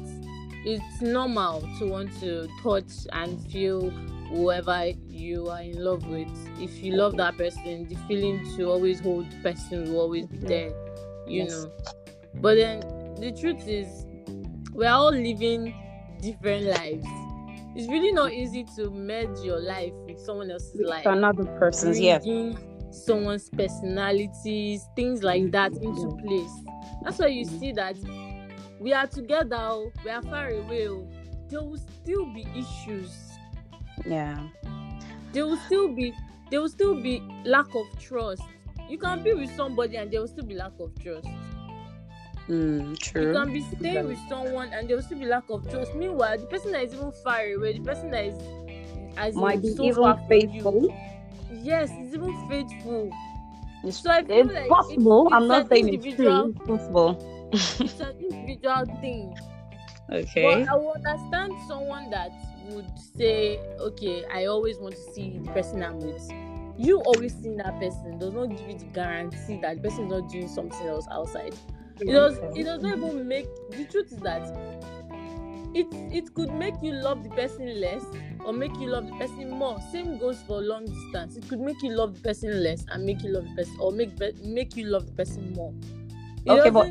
it's 0.65 1.01
normal 1.01 1.61
to 1.79 1.85
want 1.87 2.11
to 2.19 2.47
touch 2.63 2.91
and 3.11 3.39
feel 3.51 3.89
whoever 4.29 4.91
you 5.07 5.49
are 5.49 5.61
in 5.61 5.83
love 5.83 6.07
with. 6.07 6.29
If 6.59 6.83
you 6.83 6.93
love 6.93 7.17
that 7.17 7.37
person, 7.37 7.87
the 7.87 7.95
feeling 8.07 8.43
to 8.57 8.69
always 8.69 8.99
hold 8.99 9.29
the 9.31 9.37
person 9.37 9.83
will 9.91 9.99
always 9.99 10.25
be 10.25 10.37
there, 10.37 10.69
you 11.27 11.43
yes. 11.43 11.51
know. 11.51 11.71
But 12.35 12.55
then 12.55 12.79
the 13.19 13.31
truth 13.39 13.67
is, 13.67 14.05
we're 14.71 14.89
all 14.89 15.11
living 15.11 15.73
different 16.21 16.65
lives 16.65 17.05
it's 17.75 17.87
really 17.89 18.11
not 18.11 18.31
easy 18.31 18.65
to 18.75 18.89
merge 18.89 19.39
your 19.39 19.59
life 19.59 19.93
with 20.07 20.19
someone 20.19 20.49
else's 20.49 20.75
with 20.75 20.87
life. 20.87 21.05
Another 21.05 21.43
person's, 21.59 21.99
yeah. 21.99 22.19
Someone's 22.91 23.49
personalities, 23.49 24.87
things 24.95 25.21
like 25.21 25.51
that 25.51 25.73
into 25.73 26.15
place. 26.25 26.51
That's 27.03 27.19
why 27.19 27.27
you 27.27 27.45
mm. 27.45 27.59
see 27.59 27.71
that 27.73 27.97
we 28.79 28.93
are 28.93 29.07
together, 29.07 29.57
oh, 29.59 29.91
we 30.03 30.11
are 30.11 30.21
far 30.21 30.49
away. 30.49 30.87
Oh, 30.87 31.07
there 31.49 31.61
will 31.61 31.77
still 31.77 32.25
be 32.33 32.47
issues. 32.55 33.11
Yeah. 34.05 34.47
there 35.33 35.45
will 35.45 35.57
still 35.57 35.93
be 35.93 36.13
there 36.49 36.61
will 36.61 36.69
still 36.69 37.01
be 37.01 37.21
lack 37.43 37.73
of 37.75 37.99
trust. 37.99 38.43
You 38.87 38.97
can 38.97 39.23
be 39.23 39.33
with 39.33 39.53
somebody 39.55 39.97
and 39.97 40.11
there 40.11 40.21
will 40.21 40.27
still 40.27 40.45
be 40.45 40.55
lack 40.55 40.73
of 40.79 40.91
trust. 41.01 41.27
Mm, 42.49 42.97
true. 42.99 43.27
You 43.27 43.33
can 43.33 43.53
be 43.53 43.61
staying 43.61 44.07
with 44.07 44.19
someone 44.29 44.69
and 44.73 44.87
there 44.87 44.95
will 44.97 45.03
still 45.03 45.19
be 45.19 45.25
lack 45.25 45.49
of 45.49 45.69
trust. 45.69 45.95
Meanwhile, 45.95 46.37
the 46.39 46.45
person 46.45 46.71
that 46.73 46.83
is 46.83 46.93
even 46.93 47.11
far 47.23 47.41
away, 47.41 47.73
the 47.73 47.83
person 47.83 48.11
that 48.11 48.25
is 48.25 48.37
as 49.17 49.35
Might 49.35 49.61
be 49.61 49.69
so 49.73 49.85
even 49.85 50.15
faithful. 50.29 50.81
you, 50.83 50.93
yes, 51.63 51.89
it's 51.91 52.13
even 52.13 52.33
faithful. 52.49 53.11
It's, 53.83 53.97
So 53.97 54.13
it's 54.13 54.29
like 54.29 54.67
possible. 54.67 55.27
it's- 55.27 55.33
I'm 55.33 55.47
not 55.47 55.69
saying 55.69 55.93
it's 55.93 56.15
true. 56.15 56.49
It's 56.55 56.59
possible. 56.67 57.49
It's 57.79 57.99
an 57.99 58.15
individual 58.19 58.85
thing. 59.01 59.35
Okay. 60.11 60.65
But 60.65 60.69
I 60.69 60.75
will 60.75 60.93
understand 60.95 61.53
someone 61.67 62.09
that 62.11 62.31
would 62.69 62.87
say, 63.17 63.59
okay, 63.79 64.23
I 64.33 64.45
always 64.45 64.77
want 64.79 64.95
to 64.95 65.01
see 65.13 65.39
the 65.39 65.49
person 65.51 65.81
I'm 65.83 65.99
with. 65.99 66.29
You 66.77 66.99
always 67.01 67.33
seeing 67.41 67.57
that 67.57 67.79
person 67.79 68.17
does 68.19 68.33
not 68.33 68.47
give 68.47 68.67
you 68.69 68.77
the 68.77 68.85
guarantee 68.85 69.59
that 69.61 69.77
the 69.77 69.81
person 69.81 70.05
is 70.05 70.11
not 70.11 70.29
doing 70.29 70.47
something 70.47 70.85
else 70.87 71.07
outside. 71.09 71.55
It 71.99 72.07
does 72.07 72.37
it 72.55 72.63
does 72.63 72.81
not 72.81 72.97
even 72.97 73.27
make 73.27 73.47
the 73.71 73.85
truth 73.85 74.11
is 74.11 74.19
that 74.19 74.43
it 75.73 75.87
it 76.11 76.33
could 76.33 76.53
make 76.53 76.75
you 76.81 76.93
love 76.93 77.23
the 77.23 77.29
person 77.29 77.79
less 77.81 78.03
or 78.45 78.53
make 78.53 78.75
you 78.79 78.89
love 78.89 79.07
the 79.07 79.15
person 79.15 79.49
more. 79.49 79.79
Same 79.91 80.17
goes 80.17 80.41
for 80.47 80.61
long 80.61 80.85
distance. 80.85 81.35
It 81.35 81.47
could 81.49 81.59
make 81.59 81.81
you 81.81 81.91
love 81.91 82.15
the 82.15 82.21
person 82.21 82.63
less 82.63 82.85
and 82.89 83.05
make 83.05 83.23
you 83.23 83.31
love 83.31 83.45
the 83.45 83.55
person 83.55 83.77
or 83.79 83.91
make 83.91 84.11
make 84.43 84.75
you 84.75 84.85
love 84.85 85.05
the 85.05 85.13
person 85.13 85.53
more. 85.53 85.73
It 86.45 86.51
okay, 86.51 86.69
but 86.69 86.89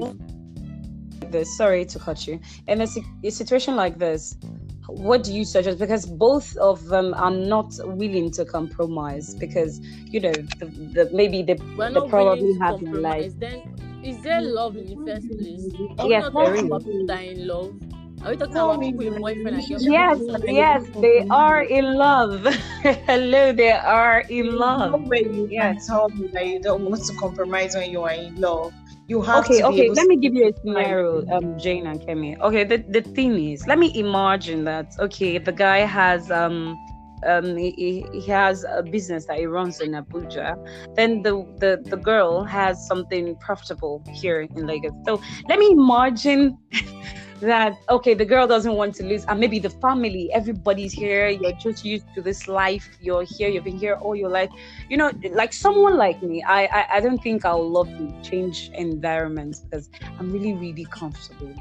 this. 1.31 1.57
Sorry 1.57 1.85
to 1.85 1.99
cut 1.99 2.27
you. 2.27 2.41
In 2.67 2.81
a, 2.81 2.87
a 3.23 3.31
situation 3.31 3.77
like 3.77 3.99
this, 3.99 4.37
what 4.87 5.23
do 5.23 5.33
you 5.33 5.45
suggest? 5.45 5.79
Because 5.79 6.07
both 6.07 6.57
of 6.57 6.85
them 6.87 7.15
are 7.15 7.31
not 7.31 7.75
willing 7.85 8.31
to 8.33 8.45
compromise. 8.45 9.35
Because 9.35 9.81
you 9.81 10.21
know, 10.21 10.33
the, 10.33 10.67
the, 10.67 11.11
maybe 11.13 11.43
they, 11.43 11.55
we're 11.77 11.89
they 11.89 11.95
not 11.95 12.09
probably 12.09 12.59
have 12.59 12.81
in 12.83 13.03
life. 13.03 13.33
then 13.39 13.63
is 14.05 14.23
there 14.23 14.43
love 14.43 14.77
in 14.77 14.87
the 14.87 14.97
first 15.05 15.29
place? 15.37 15.69
Are 15.99 16.09
we 16.09 16.11
Yes, 16.11 16.25
not 16.25 16.37
there 16.37 16.53
talking 16.53 16.67
about 16.67 16.85
people 16.85 17.07
that 17.07 17.19
are 17.19 17.31
in 17.31 17.47
love? 17.47 17.75
Are 18.23 18.31
we 18.31 18.37
talking 18.37 18.55
No, 18.55 18.65
about 18.65 18.81
people 18.81 19.05
with 19.05 19.19
boyfriend 19.19 19.57
and 19.57 19.69
girlfriend? 19.69 19.93
Yes, 19.93 20.21
yes, 20.47 20.83
they 21.01 21.25
are 21.31 21.63
in 21.63 21.95
love. 21.97 22.45
Hello, 23.07 23.53
they 23.53 23.73
are 23.73 24.21
in 24.29 24.57
No 24.59 24.59
love. 24.59 24.95
way 25.09 25.23
you 25.33 25.51
Yes. 25.51 25.77
can 25.77 25.79
tell 25.87 26.09
me 26.11 26.29
that 26.33 26.47
you 26.47 26.61
don't 26.61 26.83
want 26.85 27.05
to 27.05 27.15
compromise 27.15 27.75
when 27.75 27.91
you 27.91 28.03
are 28.03 28.13
in 28.13 28.35
love. 28.41 28.73
You 29.09 29.23
have 29.23 29.45
Okay, 29.45 29.57
to 29.57 29.65
be 29.65 29.81
okay. 29.81 29.81
able 29.81 29.95
Let 29.95 30.07
to 30.07 30.09
me 30.09 30.17
give 30.19 30.35
you 30.35 30.49
a 30.49 30.53
scenario, 30.61 31.25
um, 31.33 31.59
Jane 31.59 31.87
and 31.87 32.01
Kemi. 32.01 32.39
Okay, 32.41 32.65
the, 32.65 32.79
the 32.89 33.03
thing 33.03 33.39
is, 33.53 33.67
let 33.67 33.79
me 33.79 33.91
imagine 33.95 34.65
that 34.65 34.93
okay, 34.99 35.39
the 35.39 35.53
guy 35.53 35.79
has 35.81 36.31
um 36.31 36.79
um 37.26 37.57
he, 37.57 38.07
he 38.12 38.21
has 38.31 38.64
a 38.64 38.83
business 38.83 39.26
that 39.26 39.38
he 39.38 39.47
runs 39.47 39.81
in 39.81 39.93
Abuja. 39.93 40.54
Then 40.97 41.23
the, 41.23 41.47
the 41.59 41.83
the 41.88 41.97
girl 41.97 42.45
has 42.45 42.87
something 42.87 43.37
profitable 43.37 44.02
here 44.12 44.40
in 44.43 44.66
Lagos. 44.66 44.93
So 45.07 45.21
let 45.49 45.59
me 45.59 45.71
imagine 45.73 46.59
that 47.40 47.75
okay, 47.90 48.14
the 48.14 48.25
girl 48.25 48.47
doesn't 48.47 48.75
want 48.75 48.95
to 48.97 49.04
lose, 49.04 49.25
and 49.26 49.38
maybe 49.40 49.59
the 49.59 49.71
family, 49.71 50.31
everybody's 50.33 50.93
here. 50.93 51.28
You're 51.28 51.52
just 51.52 51.85
used 51.85 52.07
to 52.14 52.23
this 52.23 52.49
life. 52.49 52.88
You're 53.00 53.25
here. 53.25 53.49
You've 53.49 53.64
been 53.64 53.78
here 53.78 53.95
all 53.95 54.16
your 54.16 54.31
life. 54.31 54.50
You 54.88 54.97
know, 54.97 55.12
like 55.33 55.52
someone 55.52 55.97
like 55.97 56.23
me, 56.23 56.43
I 56.43 56.66
I, 56.66 56.87
I 56.97 57.00
don't 57.00 57.23
think 57.23 57.45
I'll 57.45 57.69
love 57.69 57.88
to 57.88 58.12
change 58.23 58.71
environments 58.75 59.61
because 59.61 59.90
I'm 60.19 60.33
really 60.33 60.54
really 60.54 60.87
comfortable. 60.87 61.54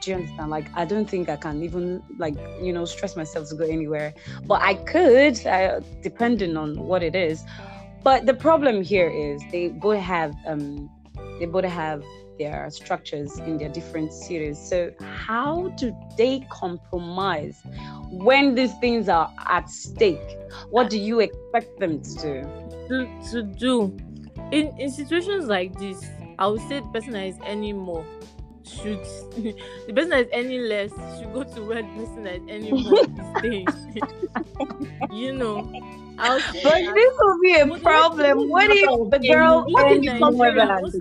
Do 0.00 0.10
you 0.10 0.16
understand? 0.16 0.50
Like 0.50 0.68
I 0.74 0.84
don't 0.84 1.08
think 1.08 1.28
I 1.28 1.36
can 1.36 1.62
even 1.62 2.02
like 2.18 2.36
you 2.60 2.72
know 2.72 2.84
stress 2.84 3.16
myself 3.16 3.48
to 3.50 3.54
go 3.54 3.64
anywhere, 3.64 4.14
but 4.46 4.62
I 4.62 4.74
could, 4.74 5.44
uh, 5.46 5.80
depending 6.02 6.56
on 6.56 6.78
what 6.78 7.02
it 7.02 7.14
is. 7.14 7.44
But 8.02 8.26
the 8.26 8.34
problem 8.34 8.82
here 8.82 9.08
is 9.08 9.42
they 9.50 9.68
both 9.68 10.00
have 10.00 10.34
um 10.46 10.90
they 11.38 11.46
both 11.46 11.64
have 11.64 12.02
their 12.38 12.68
structures 12.70 13.38
in 13.38 13.56
their 13.56 13.70
different 13.70 14.12
cities. 14.12 14.58
So 14.58 14.90
how 15.00 15.68
do 15.78 15.96
they 16.18 16.46
compromise 16.50 17.62
when 18.10 18.54
these 18.54 18.74
things 18.78 19.08
are 19.08 19.32
at 19.46 19.70
stake? 19.70 20.36
What 20.70 20.90
do 20.90 20.98
you 20.98 21.20
expect 21.20 21.78
them 21.80 22.02
to 22.02 22.14
do? 22.20 22.66
to, 22.88 23.08
to 23.30 23.42
do 23.42 23.96
in 24.52 24.72
in 24.78 24.90
situations 24.90 25.46
like 25.46 25.76
this 25.78 26.04
i 26.38 26.46
would 26.46 26.60
say 26.62 26.80
the 26.80 26.86
person 26.92 27.12
that 27.12 27.26
is 27.26 27.38
more 27.74 28.04
should 28.68 29.02
the 29.86 29.92
person 29.94 30.10
that 30.10 30.20
is 30.26 30.28
any 30.32 30.58
less 30.58 30.90
should 31.18 31.32
go 31.32 31.44
to 31.44 31.62
where 31.64 31.82
the 31.82 31.88
person 31.88 32.22
that 32.24 32.34
is 32.36 32.42
any 32.48 32.72
more 32.72 33.00
is 33.18 33.38
staying 33.38 33.74
you 35.10 35.32
know 35.32 35.70
i'll 36.18 36.40
But 36.40 36.62
that- 36.62 36.94
this 36.94 37.12
will 37.20 37.40
be 37.42 37.54
a 37.60 37.66
But 37.66 37.82
problem. 37.82 38.48
What 38.48 38.70
if 38.70 39.10
the 39.10 39.18
girl 39.18 39.64
Most 39.68 39.92
in 39.92 40.08
ends 40.08 40.18
somewhere 40.18 40.52
Nigeria, 40.52 40.66
than 40.66 40.82
most 40.82 40.94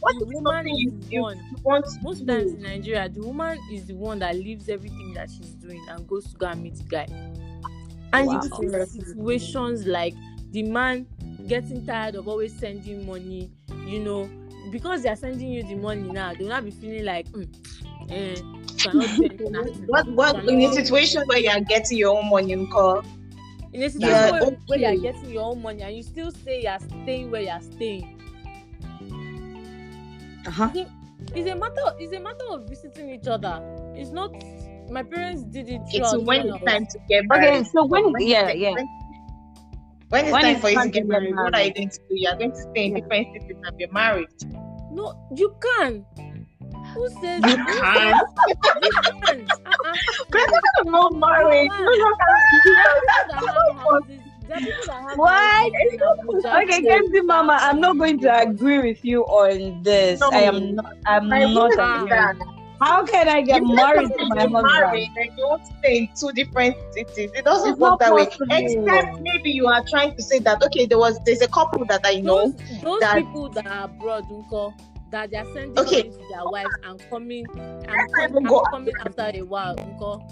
What 0.00 0.14
the 0.18 0.26
woman 0.26 0.66
is 0.68 0.78
you- 0.78 0.92
the 1.10 1.18
one 1.20 1.40
want 1.62 1.86
most 2.02 2.20
do. 2.20 2.26
times 2.26 2.52
in 2.52 2.62
Nigeria, 2.62 3.08
the 3.08 3.20
woman 3.20 3.58
is 3.72 3.86
the 3.86 3.94
one 3.94 4.18
that 4.20 4.34
leaves 4.34 4.68
everything 4.68 5.14
that 5.14 5.30
she's 5.30 5.54
doing 5.54 5.84
and 5.88 6.06
goes 6.08 6.26
to 6.32 6.36
go 6.36 6.46
and 6.46 6.62
meet 6.62 6.74
the 6.76 6.84
guy. 6.84 7.06
And 8.12 8.26
Wow. 8.28 8.40
you 8.42 8.48
see 8.82 9.02
situations 9.02 9.86
like 9.86 10.14
the 10.52 10.62
man 10.62 11.06
getting 11.46 11.84
tired 11.86 12.14
of 12.16 12.26
always 12.28 12.56
sending 12.58 13.06
money, 13.06 13.50
you 13.86 14.00
know, 14.00 14.28
because 14.70 15.02
they 15.02 15.08
are 15.08 15.16
sending 15.16 15.50
you 15.50 15.62
the 15.64 15.74
money 15.76 16.08
now, 16.10 16.34
they'll 16.34 16.48
not 16.48 16.64
be 16.64 16.70
feeling 16.70 17.04
like, 17.04 17.30
mm, 17.32 17.48
eh, 18.10 18.42
cannot 18.82 19.08
do 19.14 19.22
anything 19.22 19.54
at 19.54 19.60
all. 19.60 19.66
What 19.86 20.06
what 20.14 20.36
in 20.46 20.60
a 20.62 20.68
situation 20.72 21.22
where 21.26 21.38
you 21.38 21.50
are 21.50 21.60
getting 21.60 21.98
your 21.98 22.16
own 22.18 22.28
money 22.30 22.52
in 22.52 22.66
call? 22.68 23.02
In 23.72 23.82
a 23.82 23.90
situation 23.90 24.28
Yeah, 24.28 24.30
where, 24.30 24.42
where 24.66 24.78
you 24.78 24.86
are 24.86 24.96
getting 24.96 25.30
your 25.30 25.44
own 25.50 25.62
money 25.62 25.82
and 25.82 25.96
you 25.96 26.02
still 26.02 26.30
say 26.32 26.62
you 26.62 26.68
are 26.68 26.80
staying 26.80 27.30
where 27.30 27.42
you 27.42 27.50
are 27.50 27.62
staying, 27.62 28.08
Uh-huh. 30.46 30.70
it's 31.34 31.48
a 31.50 31.54
matter 31.54 31.82
it's 31.98 32.12
a 32.12 32.20
matter 32.20 32.44
of 32.50 32.68
visiting 32.68 33.10
each 33.10 33.26
other. 33.26 33.60
It's 33.94 34.10
not 34.10 34.30
my 34.90 35.02
parents 35.02 35.44
did 35.44 35.68
it 35.68 35.82
It's 35.92 36.14
when 36.24 36.24
when 36.24 36.40
I 36.40 36.44
it's 36.48 36.58
time 36.66 36.86
to 36.86 36.98
get 37.08 37.24
Okay, 37.34 37.52
married. 37.52 37.64
so 37.64 37.86
when 37.86 38.04
When 38.12 38.22
yeah, 38.22 38.52
yeah. 38.52 38.74
When, 38.74 38.86
when 40.08 40.24
it's 40.24 40.32
When 40.32 40.42
time 40.42 40.52
it's 40.52 40.60
for 40.60 40.70
you 40.70 40.82
to 40.82 40.88
get 40.90 41.06
married, 41.06 41.34
what 41.34 41.54
are 41.54 41.62
you 41.62 41.74
going 41.74 41.90
to 41.90 41.98
do? 41.98 42.14
You 42.14 42.28
are 42.28 42.36
going 42.36 42.52
to 42.52 42.60
stay 42.62 42.86
in 42.86 42.94
different 42.94 43.26
cities 43.32 43.56
and 43.64 43.76
be 43.76 43.86
married. 43.92 44.28
No, 44.92 45.14
you 45.36 45.54
can. 45.62 46.04
Who 46.94 47.08
says 47.20 47.42
You 47.44 47.56
can. 47.56 48.14
You 48.82 48.92
can. 49.24 49.48
Uh-uh. 49.66 49.96
I'm 50.78 50.90
not 50.92 51.12
married. 51.14 51.70
There 51.70 51.86
are 51.88 52.42
people 52.50 52.74
that 52.76 53.28
have 53.32 53.76
houses. 53.76 54.20
There 54.46 54.56
are 54.56 54.60
people 54.60 54.84
that 54.86 55.02
have 55.08 55.18
What? 55.18 55.32
houses 55.32 55.84
in 55.92 55.98
Abuja. 56.00 56.62
Okay, 56.62 56.82
Kemzi 56.82 57.24
Mama, 57.26 57.58
I'm 57.60 57.80
not 57.80 57.98
going 57.98 58.20
to 58.20 58.38
agree 58.38 58.78
with 58.78 59.04
you 59.04 59.22
on 59.24 59.82
this. 59.82 60.20
No, 60.20 60.30
I 60.32 60.42
am 60.42 60.76
not. 60.76 60.96
I'm 61.06 61.28
My 61.28 61.44
not 61.44 61.72
point 62.80 62.84
is 62.84 62.84
agreeing. 62.84 62.84
that 62.84 62.86
How 62.86 63.04
can 63.06 63.28
I 63.28 63.42
get 63.42 63.62
married 63.62 64.10
to 64.18 64.26
my 64.26 64.42
husband? 64.42 64.66
married 64.72 65.10
and 65.16 65.38
you 65.38 65.46
want 65.48 65.64
to 65.66 65.72
stay 65.78 65.98
in 65.98 66.08
two 66.18 66.32
different 66.32 66.76
cities. 66.92 67.30
It 67.34 67.44
doesn't 67.44 67.70
It's 67.72 67.78
work 67.78 67.98
that 68.00 68.14
way. 68.14 68.26
possible. 68.26 68.46
Except 68.50 69.20
maybe 69.20 69.50
you 69.50 69.66
are 69.66 69.82
trying 69.90 70.16
to 70.16 70.22
say 70.22 70.38
that 70.40 70.62
okay, 70.64 70.86
there 70.86 70.98
was 70.98 71.18
there's 71.24 71.42
a 71.42 71.48
couple 71.48 71.84
that 71.86 72.00
I 72.04 72.20
know. 72.20 72.50
Those, 72.52 72.80
those 72.82 73.00
that- 73.00 73.16
people 73.16 73.48
that 73.50 73.66
are 73.66 73.84
abroad, 73.84 74.24
unko, 74.30 74.72
that 75.10 75.30
they 75.30 75.36
are 75.38 75.44
sending 75.52 75.78
Okay. 75.78 76.02
to 76.02 76.18
their 76.30 76.44
wives 76.44 76.70
and 76.84 77.00
coming 77.10 77.46
and, 77.54 77.86
Let's 77.86 78.12
com- 78.14 78.24
even 78.24 78.36
and 78.38 78.46
go- 78.48 78.64
coming 78.70 78.94
after 79.04 79.30
a 79.34 79.42
while, 79.42 79.76
unko. 79.76 80.22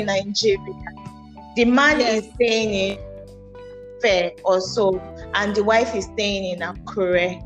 in 0.00 0.06
Nigeria. 0.06 0.58
The 1.56 1.64
man 1.64 2.00
Yes. 2.00 2.24
is 2.24 2.32
staying 2.34 2.74
in 2.74 2.98
Fair 4.02 4.32
or 4.44 4.60
so, 4.60 5.00
and 5.34 5.54
the 5.54 5.64
wife 5.64 5.94
is 5.94 6.04
staying 6.04 6.44
in 6.52 6.58
Akure. 6.60 7.40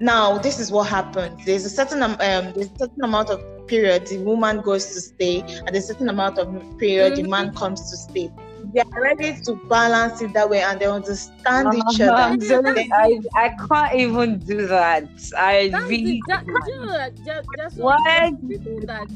Now, 0.00 0.38
this 0.38 0.58
is 0.58 0.70
what 0.70 0.88
happens. 0.88 1.44
There's 1.44 1.64
a 1.64 1.70
certain 1.70 2.02
um, 2.02 2.16
there's 2.18 2.70
a 2.72 2.78
certain 2.78 3.04
amount 3.04 3.30
of 3.30 3.40
period 3.66 4.06
the 4.06 4.18
woman 4.18 4.60
goes 4.60 4.92
to 4.92 5.00
stay, 5.00 5.44
and 5.66 5.74
a 5.76 5.80
certain 5.80 6.08
amount 6.08 6.38
of 6.38 6.48
period 6.78 7.16
the 7.16 7.22
man 7.24 7.52
comes 7.54 7.90
to 7.90 7.96
stay. 7.96 8.30
They 8.74 8.80
are 8.80 9.02
ready 9.02 9.34
to 9.44 9.56
balance 9.68 10.20
it 10.22 10.32
that 10.34 10.48
way, 10.50 10.62
and 10.62 10.80
they 10.80 10.86
understand 10.86 11.74
each 11.74 12.00
Uh-huh. 12.00 12.10
other. 12.10 12.16
I'm 12.16 12.40
sorry, 12.40 12.88
I, 12.92 13.20
I 13.34 13.50
can't 13.68 13.94
even 13.94 14.38
do 14.40 14.66
that. 14.66 15.04
I 15.36 15.70
That's 15.70 15.84
really. 15.88 16.02
the, 16.02 16.24
that, 16.28 16.44
do 16.46 16.52
you 16.66 16.86
that 16.94 17.14
there, 17.54 17.70
What? 17.74 18.00
people 18.48 18.80
that 18.86 19.08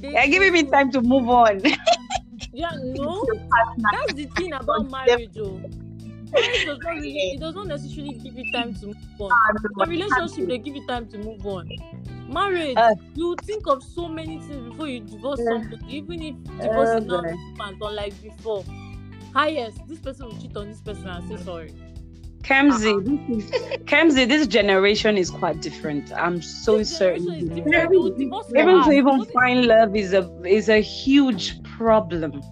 they, 0.00 0.16
You're 0.16 0.26
giving 0.28 0.52
me 0.52 0.64
time 0.70 0.90
to 0.92 1.00
move 1.02 1.28
on. 1.28 1.60
Yeah, 2.52 2.70
no, 2.82 3.24
that's 3.90 4.12
the 4.14 4.26
thing 4.26 4.52
about 4.52 4.84
marriage, 4.90 5.36
oh. 5.38 5.62
Marriage 6.34 6.64
does 6.66 6.78
not 6.82 6.94
really, 6.94 7.30
it 7.32 7.40
does 7.40 7.54
not 7.54 7.66
necessarily 7.68 8.14
give 8.14 8.34
you 8.34 8.52
time 8.52 8.74
to 8.74 8.86
move 8.86 8.96
on. 9.20 9.30
The 9.76 9.86
relationship 9.86 10.48
they 10.48 10.58
give 10.58 10.76
you 10.76 10.86
time 10.86 11.06
to 11.08 11.18
move 11.18 11.46
on. 11.46 11.68
Marriage, 12.28 12.76
Uh. 12.76 12.94
you 13.14 13.36
think 13.44 13.66
of 13.66 13.82
so 13.82 14.08
many 14.08 14.38
things 14.40 14.68
before 14.70 14.88
you 14.88 15.00
divorce 15.00 15.40
Uh. 15.40 15.44
somebody, 15.60 15.96
even 15.96 16.22
if 16.22 16.34
divorce 16.60 16.88
Uh, 16.90 16.98
is 16.98 17.06
not 17.06 17.24
boy. 17.24 17.34
and 17.64 17.82
unlike 17.82 18.22
before. 18.22 18.64
Highest, 19.34 19.78
this 19.88 19.98
person 19.98 20.26
will 20.26 20.36
cheat 20.38 20.56
on 20.56 20.68
this 20.68 20.80
person 20.80 21.08
and 21.08 21.28
say 21.28 21.44
sorry. 21.44 21.72
Kemzi, 22.42 22.92
this 23.28 23.44
is 23.44 23.50
Kemzi, 23.84 24.28
this 24.28 24.46
generation 24.46 25.16
is 25.16 25.30
quite 25.30 25.62
different. 25.62 26.12
I'm 26.12 26.42
so 26.42 26.76
This 26.78 26.94
certain. 26.96 27.32
is 27.32 27.48
different. 27.48 27.72
They 27.72 27.86
will 27.86 28.10
divorce 28.10 28.46
Even 28.54 28.82
to 28.84 28.90
even 28.92 29.24
find 29.26 29.64
love 29.66 29.96
is 29.96 30.12
a 30.12 30.30
is 30.44 30.68
a 30.68 30.80
huge 30.80 31.62
problem. 31.62 32.42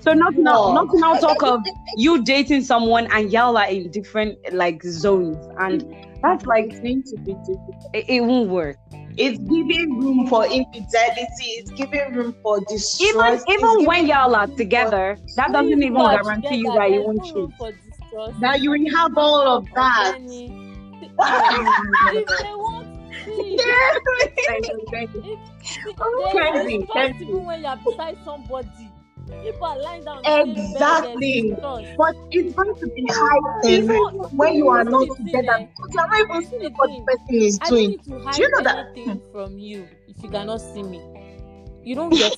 So 0.00 0.12
not 0.14 0.34
now, 0.36 0.72
not 0.74 0.88
now 0.94 1.14
talk 1.14 1.42
of 1.42 1.60
you 1.96 2.22
dating 2.24 2.62
someone 2.62 3.06
and 3.12 3.30
y'all 3.32 3.56
are 3.56 3.68
in 3.68 3.90
different 3.90 4.38
like 4.52 4.82
zones, 4.82 5.36
and 5.58 5.84
that's 6.22 6.44
like 6.46 6.66
It's 6.70 6.80
going 6.80 7.02
to 7.04 7.16
be 7.18 7.34
difficult. 7.34 7.90
it, 7.94 8.04
it 8.08 8.20
won't 8.22 8.48
work. 8.50 8.78
It's 9.16 9.38
giving 9.38 9.98
room 9.98 10.26
for 10.28 10.44
infidelity. 10.46 11.44
It's 11.58 11.70
giving 11.72 12.14
room 12.14 12.34
for 12.42 12.56
Even 12.58 12.68
distrust. 12.68 13.44
even 13.48 13.68
it's 13.78 13.86
when 13.86 14.06
y'all 14.06 14.34
are 14.34 14.46
room 14.46 14.56
together, 14.56 15.18
that 15.36 15.52
doesn't 15.52 15.70
even 15.82 15.92
you 15.92 15.98
are 15.98 16.22
guarantee 16.22 16.56
you 16.56 16.72
that 16.72 16.90
you 16.90 17.02
won't 17.02 17.18
no 17.18 17.24
cheat. 17.24 17.34
room 17.36 17.54
for 17.58 17.72
distrust. 17.72 18.34
for- 18.36 18.40
that 18.40 18.60
you 18.60 18.70
will 18.70 18.96
have 18.96 19.12
all 19.16 19.56
of 19.58 19.66
that. 19.74 20.14
Jenny, 20.14 20.46
if 21.02 21.10
they 22.26 22.54
want, 22.54 22.88
see, 23.24 23.56
if, 25.24 25.46
there 26.18 26.54
Kemzi, 26.54 26.80
is 26.80 26.86
trust 26.86 27.14
Kemzi. 27.14 27.22
even 27.22 27.44
when 27.44 27.62
you're 27.62 27.76
beside 27.76 28.16
somebody. 28.24 28.91
People 29.42 29.64
are 29.66 29.78
lying 29.78 30.04
down. 30.04 30.18
in 30.24 30.54
the 30.54 30.60
same 30.62 30.72
bed, 30.72 30.74
Exactly. 30.74 31.54
But 31.96 32.16
it's 32.30 32.54
going 32.54 32.74
to 32.74 32.86
be 32.94 33.06
heightened 33.08 33.84
Even- 33.84 33.96
when 34.36 34.54
you 34.54 34.68
are 34.68 34.84
not 34.84 35.00
This 35.00 35.10
is 35.10 35.16
the 35.18 35.24
together 35.24 35.68
because 35.76 35.94
you 35.94 36.00
are 36.00 36.06
not 36.08 36.20
even 36.20 36.50
seeing 36.50 36.72
what 36.74 36.90
the 36.90 37.00
person 37.06 37.34
is 37.34 37.58
I 37.60 37.68
don't 37.70 37.78
doing. 37.78 37.90
need 37.90 38.04
to 38.04 38.18
hide 38.20 38.38
you 38.38 38.50
know 38.50 38.62
that- 38.64 38.86
anything 38.96 39.22
from 39.32 39.58
you 39.58 39.88
if 40.08 40.22
you 40.22 40.28
cannot 40.30 40.60
see 40.60 40.82
me. 40.82 41.00
You 41.84 41.94
don't 41.96 42.10
get. 42.10 42.36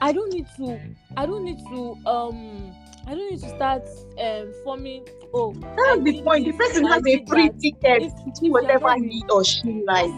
I 0.00 0.12
don't 0.12 0.30
need 0.32 0.46
to. 0.56 0.80
I 1.16 1.26
don't 1.26 1.44
need 1.44 1.58
to. 1.70 1.96
Um. 2.06 2.74
I 3.06 3.14
don't 3.14 3.30
need 3.30 3.40
to 3.40 3.48
start 3.50 3.82
um 4.18 4.52
forming. 4.64 5.06
Oh, 5.32 5.52
That's 5.76 6.02
the 6.02 6.22
point. 6.22 6.46
The 6.46 6.52
person 6.52 6.84
has 6.86 7.02
a 7.06 7.24
free 7.26 7.50
ticket 7.60 8.02
to 8.10 8.32
do 8.40 8.50
whatever 8.52 8.94
he 8.94 9.22
or 9.30 9.44
she 9.44 9.82
likes. 9.86 10.12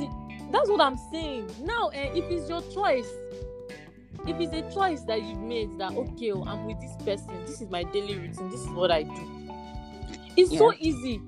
That's, 0.52 0.70
what 0.70 0.80
I'm 0.80 0.96
saying. 1.10 1.50
Now, 1.64 1.88
eh, 1.88 2.10
if 2.14 2.24
it's 2.30 2.48
your 2.48 2.62
choice, 2.62 3.08
if 4.26 4.40
it's 4.40 4.52
a 4.52 4.74
choice 4.74 5.02
that 5.02 5.22
you've 5.22 5.40
made 5.40 5.78
that 5.78 5.92
okay, 5.92 6.32
oh, 6.32 6.44
I'm 6.44 6.66
with 6.66 6.80
this 6.80 6.96
person, 7.04 7.44
this 7.46 7.60
is 7.60 7.70
my 7.70 7.84
daily 7.84 8.18
routine, 8.18 8.50
this 8.50 8.60
is 8.60 8.68
what 8.68 8.90
I 8.90 9.04
do. 9.04 9.50
It's 10.36 10.56
so 10.56 10.72
easy 10.78 11.22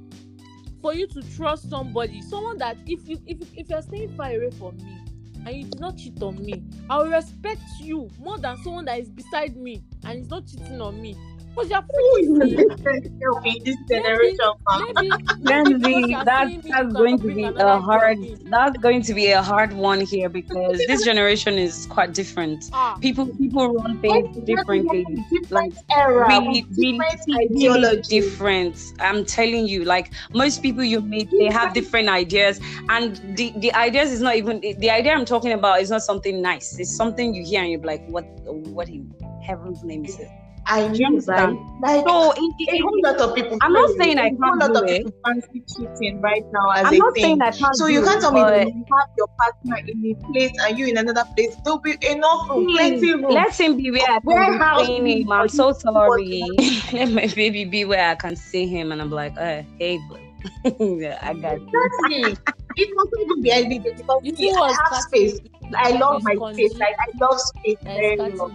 for 0.82 0.94
you 0.94 1.06
to 1.08 1.22
trust 1.36 1.70
somebody, 1.70 2.22
someone 2.22 2.58
that 2.58 2.76
if 2.86 3.08
you 3.08 3.18
if 3.26 3.38
if 3.56 3.68
you're 3.68 3.82
staying 3.82 4.14
far 4.16 4.30
away 4.30 4.50
from 4.50 4.76
me 4.76 4.98
and 5.46 5.56
you 5.56 5.64
do 5.64 5.78
not 5.78 5.96
cheat 5.96 6.20
on 6.22 6.44
me, 6.44 6.62
I 6.90 6.98
will 6.98 7.10
respect 7.10 7.62
you 7.80 8.10
more 8.18 8.38
than 8.38 8.56
someone 8.62 8.84
that 8.86 9.00
is 9.00 9.08
beside 9.08 9.56
me 9.56 9.82
and 10.04 10.20
is 10.20 10.28
not 10.28 10.46
cheating 10.46 10.80
on 10.80 11.00
me. 11.00 11.16
Because 11.58 11.70
you're 11.70 11.82
freaking 11.82 12.38
the 12.38 12.76
best 12.84 13.18
self 13.20 13.44
in 13.44 13.64
this 13.64 13.76
generation, 13.88 14.52
fam? 14.68 14.84
maybe, 14.94 15.16
maybe 15.40 15.74
because 15.74 16.14
Kemzi, 16.14 16.24
that's 16.24 16.50
seeing 16.50 16.62
me, 16.62 16.74
you 16.74 16.74
that's 16.74 16.92
going 16.92 17.18
to 17.18 17.34
be 17.34 17.44
a 17.44 17.78
hard. 17.78 18.18
That's 18.44 18.78
going 18.78 19.02
to 19.02 19.14
be 19.14 19.30
a 19.32 19.42
hard 19.42 19.72
one 19.72 20.00
here 20.00 20.28
because 20.28 20.78
this 20.86 21.04
generation 21.10 21.58
is 21.58 21.86
quite 21.86 22.14
different. 22.14 22.64
Ah. 22.72 22.96
People 23.00 23.26
people 23.26 23.74
run 23.74 24.00
things 24.00 24.36
differently. 24.44 25.04
Different 25.30 25.50
Like 25.50 25.72
era, 25.90 26.28
really, 26.28 26.62
with 26.62 26.76
different 26.76 27.20
really 27.26 27.46
ideology. 27.46 28.20
different. 28.20 28.76
I'm 29.00 29.24
telling 29.24 29.66
you, 29.66 29.84
like 29.84 30.12
most 30.32 30.62
people 30.62 30.84
you 30.84 31.00
meet, 31.00 31.30
they 31.30 31.46
have 31.46 31.74
different 31.74 32.08
ideas, 32.08 32.60
and 32.88 33.16
the 33.36 33.52
the 33.56 33.72
ideas 33.74 34.12
is 34.12 34.20
not 34.20 34.36
even 34.36 34.60
the 34.60 34.90
idea 34.90 35.12
I'm 35.12 35.24
talking 35.24 35.52
about 35.52 35.80
is 35.80 35.90
not 35.90 36.02
something 36.02 36.40
nice. 36.40 36.78
It's 36.78 36.94
something 36.94 37.34
you 37.34 37.44
hear 37.44 37.62
and 37.62 37.70
you're 37.72 37.82
like, 37.82 38.06
what 38.08 38.24
what 38.46 38.88
in 38.88 39.12
heaven's 39.42 39.82
name 39.82 40.04
is 40.04 40.18
it? 40.18 40.28
I 40.68 40.88
know 40.88 41.20
that. 41.26 41.54
Like, 41.80 42.06
So 42.06 42.32
it, 42.32 42.54
a 42.68 42.72
it, 42.72 42.82
whole 42.82 43.00
lot 43.04 43.20
of 43.20 43.36
people. 43.36 43.58
I'm 43.60 43.72
not 43.72 43.90
feel 43.90 43.96
it. 43.98 44.00
saying 44.00 44.18
I 44.18 44.30
A 44.30 44.36
whole 44.40 44.58
can't 44.58 44.60
lot 44.60 44.76
do 44.76 44.82
of 44.82 44.88
it. 44.88 45.06
people 45.06 45.12
fancy 45.26 45.64
cheating 45.68 46.20
right 46.22 46.44
now 46.52 46.70
as 46.76 46.88
I'm 46.88 46.92
a 46.92 46.98
not 46.98 47.14
thing. 47.14 47.22
saying 47.22 47.42
I 47.42 47.52
can't. 47.52 47.76
So 47.76 47.86
do 47.86 47.92
you 47.92 48.02
can't 48.02 48.20
tell 48.22 48.32
me 48.32 48.44
that 48.44 48.68
you 48.74 48.84
have 48.92 49.08
your 49.18 49.28
partner 49.40 49.78
in 49.88 50.04
a 50.12 50.32
place 50.32 50.52
and 50.68 50.78
you 50.78 50.88
in 50.88 50.98
another 50.98 51.24
place. 51.36 51.56
There'll 51.64 51.80
be 51.80 51.96
enough 52.02 52.40
room, 52.50 52.66
plenty 52.72 53.14
room. 53.14 53.34
Let 53.34 53.60
him 53.60 53.76
be 53.76 53.90
where 53.90 54.10
I 54.10 54.20
can 54.20 54.44
see 54.74 55.00
him. 55.22 55.32
I'm 55.32 55.48
so 55.48 55.68
you 55.68 55.74
to 55.74 55.88
do 55.94 56.02
sorry. 56.02 56.58
Let 56.92 57.10
my 57.10 57.26
baby 57.28 57.64
be 57.66 57.84
where 57.84 58.10
I 58.10 58.16
can 58.16 58.36
see 58.36 58.66
him, 58.68 58.92
and 58.92 59.00
I'm 59.02 59.10
like, 59.10 59.34
uh, 59.38 59.62
hey, 59.78 59.98
bro. 59.98 60.18
Yeah, 61.00 61.18
I 61.22 61.34
got 61.34 61.60
you. 61.72 61.90
Exactly. 61.92 62.38
it 62.76 62.88
must 62.94 63.10
even 63.22 63.42
be 63.42 63.52
every 63.52 63.78
day 63.80 63.92
because 63.96 64.22
You 64.22 64.36
see, 64.36 64.48
see 64.48 64.50
I 64.50 64.68
have 64.68 64.94
space. 64.96 65.40
I 65.76 65.92
love 65.92 66.18
my 66.22 66.34
space. 66.54 66.72
Like 66.80 66.96
I 66.98 67.08
love 67.20 67.40
space 67.40 67.78
very 67.96 68.18
much. 68.36 68.52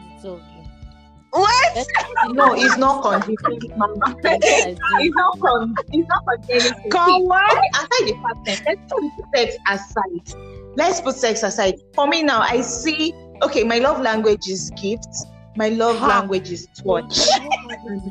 What? 1.33 1.87
No, 2.29 2.53
it's 2.53 2.77
not 2.77 3.01
conducive, 3.01 3.75
mama. 3.75 4.15
Yes, 4.23 4.43
I 4.45 4.73
do. 4.73 4.77
it's 4.99 5.15
not 5.15 5.39
con. 5.39 5.75
It's 5.91 6.07
not 6.07 6.25
con 6.25 6.37
anything. 6.47 6.91
Come 6.91 7.25
what? 7.27 7.51
Okay, 7.57 7.69
aside 7.73 8.07
the 8.07 8.13
fact 8.21 8.45
that 8.45 8.61
let's 8.67 8.93
put 8.93 9.35
sex 9.35 9.57
aside. 9.67 10.43
Let's 10.75 11.01
put 11.01 11.15
sex 11.15 11.41
aside. 11.41 11.81
For 11.95 12.07
me 12.07 12.21
now, 12.21 12.41
I 12.41 12.61
see. 12.61 13.13
Okay, 13.41 13.63
my 13.63 13.79
love 13.79 13.99
language 13.99 14.47
is 14.47 14.69
gifts. 14.79 15.25
My 15.55 15.69
love 15.69 15.97
Ha. 15.97 16.07
language 16.07 16.51
is 16.51 16.67
touch 16.75 17.27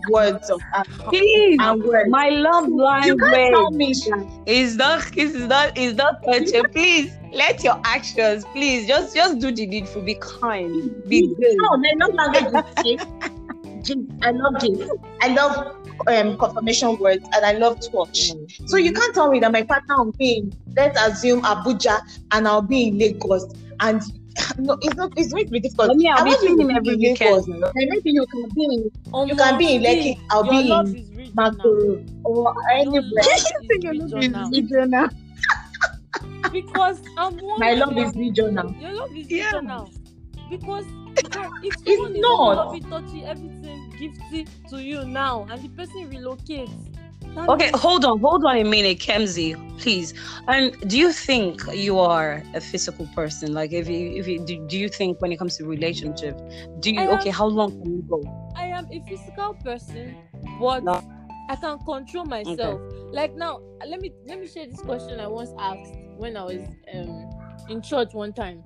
words 0.09 0.51
of 0.51 0.61
Please. 1.09 1.59
and 1.61 1.83
words. 1.83 2.11
My 2.11 2.29
love 2.29 2.69
you 2.69 3.17
can't 3.17 3.53
tell 3.53 3.65
language 3.65 3.73
me 3.73 3.93
that. 3.93 4.43
is 4.47 4.77
not 4.77 5.17
is 5.17 5.35
not 5.35 5.77
is 5.77 5.95
not 5.95 6.23
touching. 6.25 6.65
Please 6.73 7.13
let 7.33 7.65
your 7.65 7.81
actions, 7.85 8.45
please 8.53 8.87
just 8.87 9.15
just 9.15 9.39
do 9.39 9.51
the 9.53 9.67
needful. 9.67 10.03
Be 10.03 10.17
kind. 10.17 11.09
Be 11.09 11.27
good. 11.35 11.57
No, 11.57 11.77
my 11.77 11.93
love 11.97 12.15
language 12.15 12.65
is 12.65 12.83
gifts. 12.83 13.07
Gifts. 13.89 14.13
I 14.23 14.31
love 14.31 14.61
gifts. 14.61 14.91
I 15.23 15.29
love 15.35 15.77
um, 16.07 16.37
confirmation 16.39 16.97
words 16.99 17.25
and 17.35 17.45
I 17.45 17.53
love 17.53 17.81
touch. 17.81 18.33
So 18.67 18.77
you 18.77 18.93
can't 18.93 19.15
tell 19.15 19.31
me 19.31 19.41
that 19.41 19.53
my 19.53 19.63
partner 19.63 20.05
will 20.05 20.13
be 20.13 20.39
in, 20.39 20.53
let's 20.77 21.01
assume 21.01 21.43
Abuja 21.43 22.01
and 22.33 22.47
I'll 22.47 22.63
be 22.63 22.89
in 22.89 22.99
Lagos 22.99 23.45
and 23.81 24.03
no, 24.59 24.77
it's 24.81 24.95
not. 24.97 25.13
It's 25.17 25.33
going 25.33 25.47
to 25.47 25.51
be 25.51 25.61
difficult. 25.61 25.91
I 25.91 25.95
mean, 25.95 26.13
I'll 26.13 26.25
be 26.25 26.31
want 26.31 26.43
you 26.43 26.57
seeing 26.57 26.61
him 26.61 26.71
every 26.77 26.95
in 26.95 27.01
weekend. 27.01 27.47
Maybe 27.75 28.01
you 28.05 28.27
can 28.27 28.51
be 28.55 28.65
in 28.65 28.91
Almost 29.13 29.39
can 29.39 29.59
be 29.59 29.75
in 29.77 29.83
see, 29.83 29.87
Lekki, 29.87 30.17
I'll 30.31 30.45
be 30.49 30.63
love 30.63 30.87
in 30.89 30.97
is 30.97 31.11
regional. 31.15 31.35
Makuru 31.37 32.01
or 32.25 32.55
Your 32.77 32.81
anywhere. 32.81 33.03
love 33.23 33.35
is 33.63 33.91
regional. 34.01 34.51
Because 36.53 37.03
I'm 37.17 37.37
My 37.59 37.73
love 37.75 37.97
is 37.99 38.15
regional. 38.15 38.75
Your 38.79 38.93
love 38.93 39.17
is 39.17 39.29
Yeah. 39.31 39.53
regional. 39.53 39.93
Because 40.51 40.87
if 41.63 41.75
It's 41.87 42.03
someone 42.03 42.17
is 42.17 42.21
not. 42.21 42.57
lovey 42.57 42.81
touchy, 42.81 43.25
everything 43.25 43.93
gifty 43.99 44.47
to 44.71 44.83
you 44.83 45.05
now, 45.05 45.47
and 45.51 45.63
the 45.63 45.69
person 45.71 46.11
relocates. 46.11 46.89
Okay, 47.49 47.71
hold 47.75 48.05
on, 48.05 48.21
hold 48.21 48.45
on 48.45 48.57
a 48.57 48.65
minute, 48.65 48.99
Kemzi, 48.99 49.55
please. 49.79 50.15
And 50.49 50.77
do 50.89 50.99
you 50.99 51.13
think 51.13 51.63
you 51.73 51.99
are 51.99 52.43
a 52.55 52.61
physical 52.61 53.07
person? 53.15 53.53
Like, 53.53 53.73
if 53.73 53.89
you, 53.89 54.13
if 54.15 54.27
you, 54.27 54.45
do, 54.45 54.67
do 54.69 54.79
you 54.79 54.89
think 54.89 55.21
when 55.21 55.33
it 55.33 55.39
comes 55.39 55.57
to 55.57 55.65
relationship, 55.65 56.39
do 56.81 56.91
you? 56.93 57.01
Am- 57.01 57.19
Okay, 57.19 57.31
how 57.31 57.47
long 57.47 57.71
can 57.71 57.97
you 57.97 58.03
go? 58.09 58.53
I 58.57 58.67
am 58.67 58.87
a 58.91 59.01
physical 59.09 59.55
person, 59.55 60.17
but 60.61 60.85
No. 60.85 61.03
I 61.49 61.57
can 61.57 61.79
control 61.81 62.25
myself. 62.25 62.81
Like 63.13 63.35
now, 63.35 63.61
let 63.87 64.01
me 64.01 64.13
let 64.27 64.39
me 64.41 64.47
share 64.47 64.67
this 64.67 64.81
question 64.81 65.21
I 65.21 65.27
once 65.27 65.51
asked 65.59 65.95
when 66.17 66.37
I 66.37 66.45
was 66.45 66.61
um 66.95 67.31
in 67.69 67.83
church 67.83 68.15
one 68.15 68.33
time. 68.33 68.63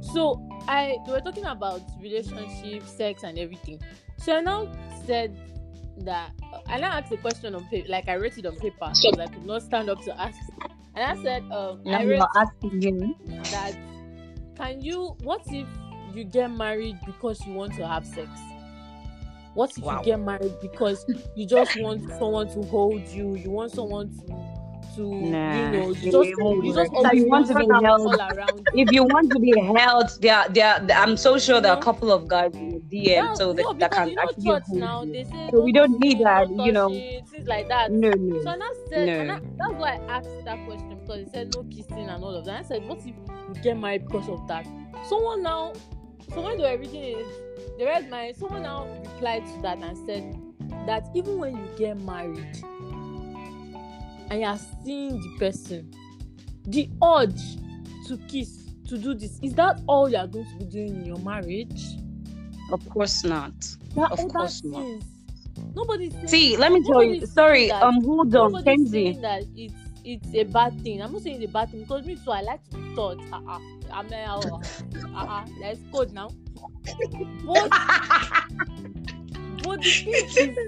So 0.00 0.40
I 0.66 0.96
they 1.06 1.12
were 1.12 1.20
talking 1.20 1.44
about 1.44 1.82
relationship, 2.00 2.86
sex, 2.86 3.22
and 3.22 3.38
everything. 3.38 3.80
So 4.18 4.36
I 4.36 4.40
now 4.40 4.66
said 5.06 5.36
that 5.98 6.32
and 6.40 6.62
I 6.66 6.78
now 6.78 6.98
asked 6.98 7.12
a 7.12 7.16
question 7.16 7.54
on 7.54 7.64
paper, 7.68 7.88
like 7.88 8.08
I 8.08 8.16
wrote 8.16 8.36
it 8.38 8.46
on 8.46 8.56
paper 8.56 8.90
because 9.02 9.18
I 9.18 9.26
could 9.26 9.44
not 9.46 9.62
stand 9.62 9.88
up 9.88 10.02
to 10.04 10.20
ask. 10.20 10.38
And 10.96 11.04
I 11.04 11.22
said, 11.22 11.42
um, 11.50 11.82
Now 11.84 11.98
I 12.00 12.04
wrote 12.04 12.28
asking 12.36 12.82
him. 12.82 13.14
that 13.50 13.76
can 14.56 14.80
you 14.80 15.16
what 15.22 15.42
if 15.46 15.66
you 16.14 16.24
get 16.24 16.48
married 16.50 16.96
because 17.06 17.44
you 17.46 17.52
want 17.54 17.74
to 17.74 17.86
have 17.86 18.06
sex 18.06 18.28
what 19.54 19.70
if 19.76 19.84
Wow. 19.84 19.98
you 19.98 20.04
get 20.04 20.20
married 20.20 20.54
because 20.60 21.04
you 21.34 21.46
just 21.46 21.76
want 21.76 22.08
someone 22.18 22.48
to 22.48 22.62
hold 22.62 23.06
you 23.08 23.34
you 23.36 23.50
want 23.50 23.72
someone 23.72 24.10
to 24.10 24.53
to 24.96 25.02
Nah, 25.02 25.54
you 25.56 25.70
know 25.72 25.88
you 25.88 26.12
just 26.12 26.28
you 26.28 26.74
just 26.74 26.92
So 26.92 27.12
you 27.12 27.28
want 27.28 27.46
to 27.48 27.54
be 27.54 27.66
held. 27.66 27.84
all 28.00 28.20
around 28.20 28.68
If 28.74 28.92
you 28.92 29.04
want 29.04 29.30
to 29.32 29.38
be 29.38 29.52
held, 29.60 30.10
there, 30.20 30.44
there, 30.50 30.82
I'm 30.96 31.16
so 31.16 31.38
sure 31.38 31.60
there 31.60 31.72
are 31.72 31.74
a 31.76 31.80
mm-hmm. 31.80 31.84
couple 31.84 32.12
of 32.12 32.28
guys 32.28 32.54
in 32.54 32.70
the 32.70 32.80
DM, 32.80 33.06
Yeah, 33.06 33.34
so 33.34 33.52
that, 33.52 33.62
no, 33.62 33.72
that 33.74 33.90
can 33.92 34.08
you 34.10 34.14
know 34.16 34.22
actually 34.22 34.44
hold 34.44 34.62
now 34.68 35.02
you. 35.04 35.12
they 35.12 35.24
say 35.24 35.48
So 35.52 35.60
we 35.62 35.72
don't 35.72 35.98
need 36.00 36.20
that, 36.20 36.48
you 36.50 36.72
know. 36.72 36.88
touching, 36.88 37.26
things 37.26 37.48
like 37.48 37.68
that 37.68 37.90
No, 37.92 38.10
so 38.12 38.16
no. 38.18 38.50
I 38.50 38.56
now 38.56 38.70
said, 38.88 39.08
and 39.08 39.28
No. 39.28 39.34
I, 39.34 39.40
that's 39.58 39.80
why 39.80 39.90
I 40.08 40.16
asked 40.18 40.44
that 40.44 40.64
question 40.66 40.98
because 41.00 41.20
it 41.20 41.30
said 41.32 41.54
no 41.54 41.64
kissing 41.64 42.08
and 42.08 42.24
all 42.24 42.34
of 42.34 42.44
that. 42.46 42.60
I 42.60 42.62
said, 42.62 42.86
what 42.88 42.98
if 42.98 43.06
you 43.06 43.14
get 43.62 43.78
married 43.78 44.06
because 44.06 44.28
of 44.28 44.46
that? 44.48 44.66
Someone 45.08 45.42
now, 45.42 45.72
someone 46.28 46.52
when 46.52 46.58
they 46.58 46.76
were 46.76 46.78
reading 46.80 47.18
it, 47.18 47.26
they 47.78 47.84
read 47.84 48.08
my, 48.10 48.32
someone 48.32 48.62
now 48.62 48.86
replied 49.02 49.44
to 49.46 49.62
that 49.62 49.78
and 49.78 49.98
said 50.06 50.40
that 50.86 51.08
even 51.14 51.38
when 51.38 51.56
you 51.56 51.68
get 51.76 52.00
married 52.00 52.62
and 54.30 54.40
you 54.40 54.46
are 54.46 54.58
seeing 54.84 55.20
the 55.20 55.36
person, 55.38 55.90
the 56.66 56.88
urge 57.02 57.40
to 58.08 58.16
kiss, 58.28 58.70
to 58.88 58.98
do 58.98 59.14
this, 59.14 59.38
is 59.42 59.54
that 59.54 59.80
all 59.86 60.08
you 60.08 60.16
are 60.16 60.26
going 60.26 60.46
to 60.46 60.56
be 60.58 60.64
doing 60.64 60.88
in 60.96 61.04
your 61.06 61.18
marriage? 61.18 61.82
Of 62.72 62.88
course 62.88 63.24
not. 63.24 63.52
Are 63.96 64.06
Of 64.10 64.28
course 64.32 64.62
not. 64.64 64.82
things. 64.82 65.04
Saying 66.12 66.28
See, 66.28 66.56
let 66.56 66.72
me 66.72 66.82
tell 66.82 67.02
you. 67.02 67.26
Sorry, 67.26 67.68
that- 67.68 67.82
um, 67.82 68.02
hold 68.04 68.34
on, 68.34 68.52
Kemzi. 68.64 69.20
that 69.20 69.44
it's 69.56 69.74
it's 70.04 70.34
a 70.34 70.44
bad 70.44 70.80
thing. 70.82 71.00
I'm 71.02 71.12
not 71.12 71.22
saying 71.22 71.42
it's 71.42 71.50
a 71.50 71.52
bad 71.52 71.70
thing 71.70 71.80
because 71.80 72.04
me 72.04 72.16
too. 72.16 72.30
I 72.30 72.42
like 72.42 72.62
to 72.70 72.76
be 72.76 72.94
taught. 72.94 73.18
Uh-uh. 73.32 73.58
I'm 73.92 74.12
uh, 74.12 74.60
uh, 75.16 75.44
let's 75.60 75.80
code 75.92 76.12
now. 76.12 76.30
But, 77.46 77.70
but 79.62 79.82
the 79.82 79.90
thing 79.92 80.26
is, 80.36 80.58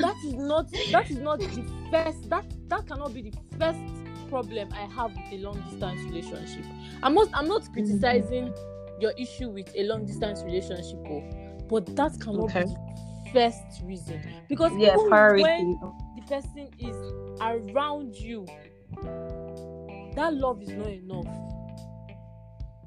that 0.00 0.16
is 0.24 0.34
not 0.34 0.66
that 0.90 1.10
is 1.10 1.18
not 1.18 1.40
the 1.54 1.64
first 1.90 2.28
that 2.30 2.44
that 2.68 2.86
cannot 2.86 3.12
be 3.12 3.22
the 3.22 3.34
first 3.58 4.04
problem 4.28 4.68
I 4.72 4.86
have 4.94 5.12
with 5.14 5.26
a 5.32 5.38
long 5.38 5.62
distance 5.62 6.04
relationship. 6.06 6.66
I'm 7.02 7.14
not 7.14 7.28
I'm 7.34 7.48
not 7.48 7.70
criticizing 7.72 8.54
your 8.98 9.12
issue 9.18 9.50
with 9.50 9.68
a 9.76 9.84
long 9.84 10.06
distance 10.06 10.42
relationship, 10.44 10.98
oh, 11.10 11.22
but 11.68 11.94
that 11.96 12.18
cannot 12.20 12.44
Okay. 12.44 12.64
be 12.64 12.66
the 12.66 13.30
first 13.32 13.82
reason 13.84 14.22
because 14.48 14.72
yeah, 14.76 14.96
when 14.96 15.78
the 16.16 16.22
person 16.22 16.68
is 16.78 16.96
around 17.40 18.14
you, 18.16 18.46
that 20.14 20.34
love 20.34 20.62
is 20.62 20.74
not 20.74 20.88
enough. 20.90 21.26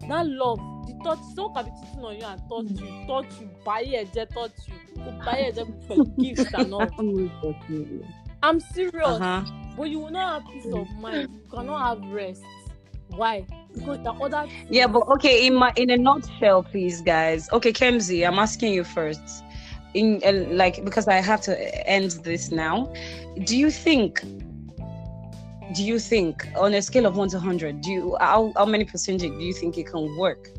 That 0.08 0.28
love, 0.28 0.60
the 0.86 1.04
touch, 1.04 1.20
someone 1.36 1.54
can 1.54 1.66
be 1.66 1.72
cheating 1.82 2.04
on 2.04 2.16
you 2.16 2.26
and 2.26 2.42
touch 2.50 2.82
you, 2.82 3.08
touch 3.08 3.42
you, 3.42 3.50
buy 3.66 3.82
a 3.82 4.06
jet, 4.06 4.30
touch 4.34 4.52
you, 4.68 5.04
go 5.04 5.12
buy 5.26 5.38
a 5.38 5.52
jet 5.52 5.68
for 5.88 6.04
gifts 6.20 6.54
and 6.54 6.74
all. 6.74 6.90
I'm 8.44 8.60
serious, 8.60 8.94
Uh-huh. 9.06 9.42
but 9.76 9.90
you 9.90 10.00
will 10.00 10.12
not 10.12 10.44
have 10.44 10.54
peace 10.54 10.72
of 10.74 10.88
mind. 11.00 11.30
You 11.34 11.50
cannot 11.52 11.80
have 12.02 12.12
rest. 12.12 12.44
Why? 13.10 13.46
Because 13.74 14.00
the 14.04 14.12
other 14.12 14.48
Yeah, 14.70 14.88
but 14.88 15.08
okay, 15.10 15.48
in 15.48 15.56
my 15.56 15.72
in 15.76 15.90
a 15.90 15.98
nutshell, 15.98 16.64
please, 16.64 17.02
guys. 17.02 17.50
Okay, 17.52 17.72
Kemzi, 17.74 18.28
I'm 18.28 18.40
asking 18.40 18.74
you 18.74 18.84
first. 18.84 19.44
In 19.94 20.22
uh, 20.26 20.32
like 20.52 20.84
because 20.84 21.08
I 21.08 21.16
have 21.16 21.42
to 21.42 21.88
end 21.90 22.12
this 22.24 22.52
now. 22.52 22.92
Do 23.46 23.58
you 23.58 23.72
think? 23.72 24.22
Do 25.74 25.84
you 25.84 26.00
think 26.00 26.48
on 26.58 26.74
a 26.74 26.82
scale 26.82 27.06
of 27.06 27.18
one 27.18 27.30
to 27.30 27.40
hundred, 27.40 27.82
do 27.82 27.92
you 27.92 28.18
how, 28.20 28.54
how 28.56 28.66
many 28.66 28.86
percentage 28.86 29.32
do 29.32 29.44
you 29.44 29.54
think 29.54 29.78
it 29.78 29.88
can 29.88 30.16
work 30.18 30.50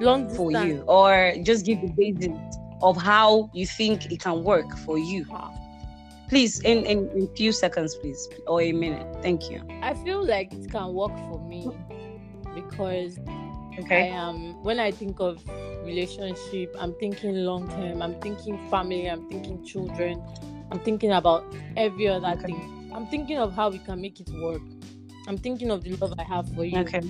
long 0.00 0.28
for 0.28 0.50
you, 0.52 0.82
or 0.88 1.34
just 1.42 1.64
give 1.66 1.80
the 1.80 1.88
basics 1.96 2.56
of 2.82 2.96
how 2.96 3.50
you 3.54 3.66
think 3.66 4.10
it 4.10 4.20
can 4.20 4.42
work 4.42 4.76
for 4.78 4.98
you? 4.98 5.24
Please, 6.28 6.60
in 6.60 6.84
in 6.86 7.10
in 7.14 7.28
few 7.36 7.52
seconds, 7.52 7.94
please, 7.96 8.28
or 8.46 8.62
a 8.62 8.72
minute. 8.72 9.06
Thank 9.22 9.50
you. 9.50 9.62
I 9.82 9.94
feel 9.94 10.26
like 10.26 10.52
it 10.52 10.70
can 10.70 10.94
work 10.94 11.12
for 11.28 11.38
me 11.38 11.68
because 12.54 13.18
I 13.90 13.94
am 13.94 14.62
when 14.62 14.78
I 14.80 14.90
think 14.90 15.20
of 15.20 15.42
relationship, 15.84 16.74
I'm 16.78 16.94
thinking 16.94 17.34
long 17.34 17.68
term, 17.68 18.02
I'm 18.02 18.14
thinking 18.20 18.58
family, 18.70 19.06
I'm 19.08 19.28
thinking 19.28 19.64
children, 19.64 20.22
I'm 20.70 20.78
thinking 20.80 21.12
about 21.12 21.44
every 21.76 22.08
other 22.08 22.28
Okay. 22.28 22.46
thing. 22.46 22.90
I'm 22.94 23.06
thinking 23.06 23.38
of 23.38 23.54
how 23.54 23.70
we 23.70 23.78
can 23.78 24.00
make 24.00 24.20
it 24.20 24.30
work. 24.42 24.62
I'm 25.28 25.38
thinking 25.38 25.70
of 25.70 25.82
the 25.84 25.96
love 25.96 26.14
I 26.18 26.24
have 26.24 26.48
for 26.54 26.64
you. 26.64 26.78
Okay. 26.80 27.00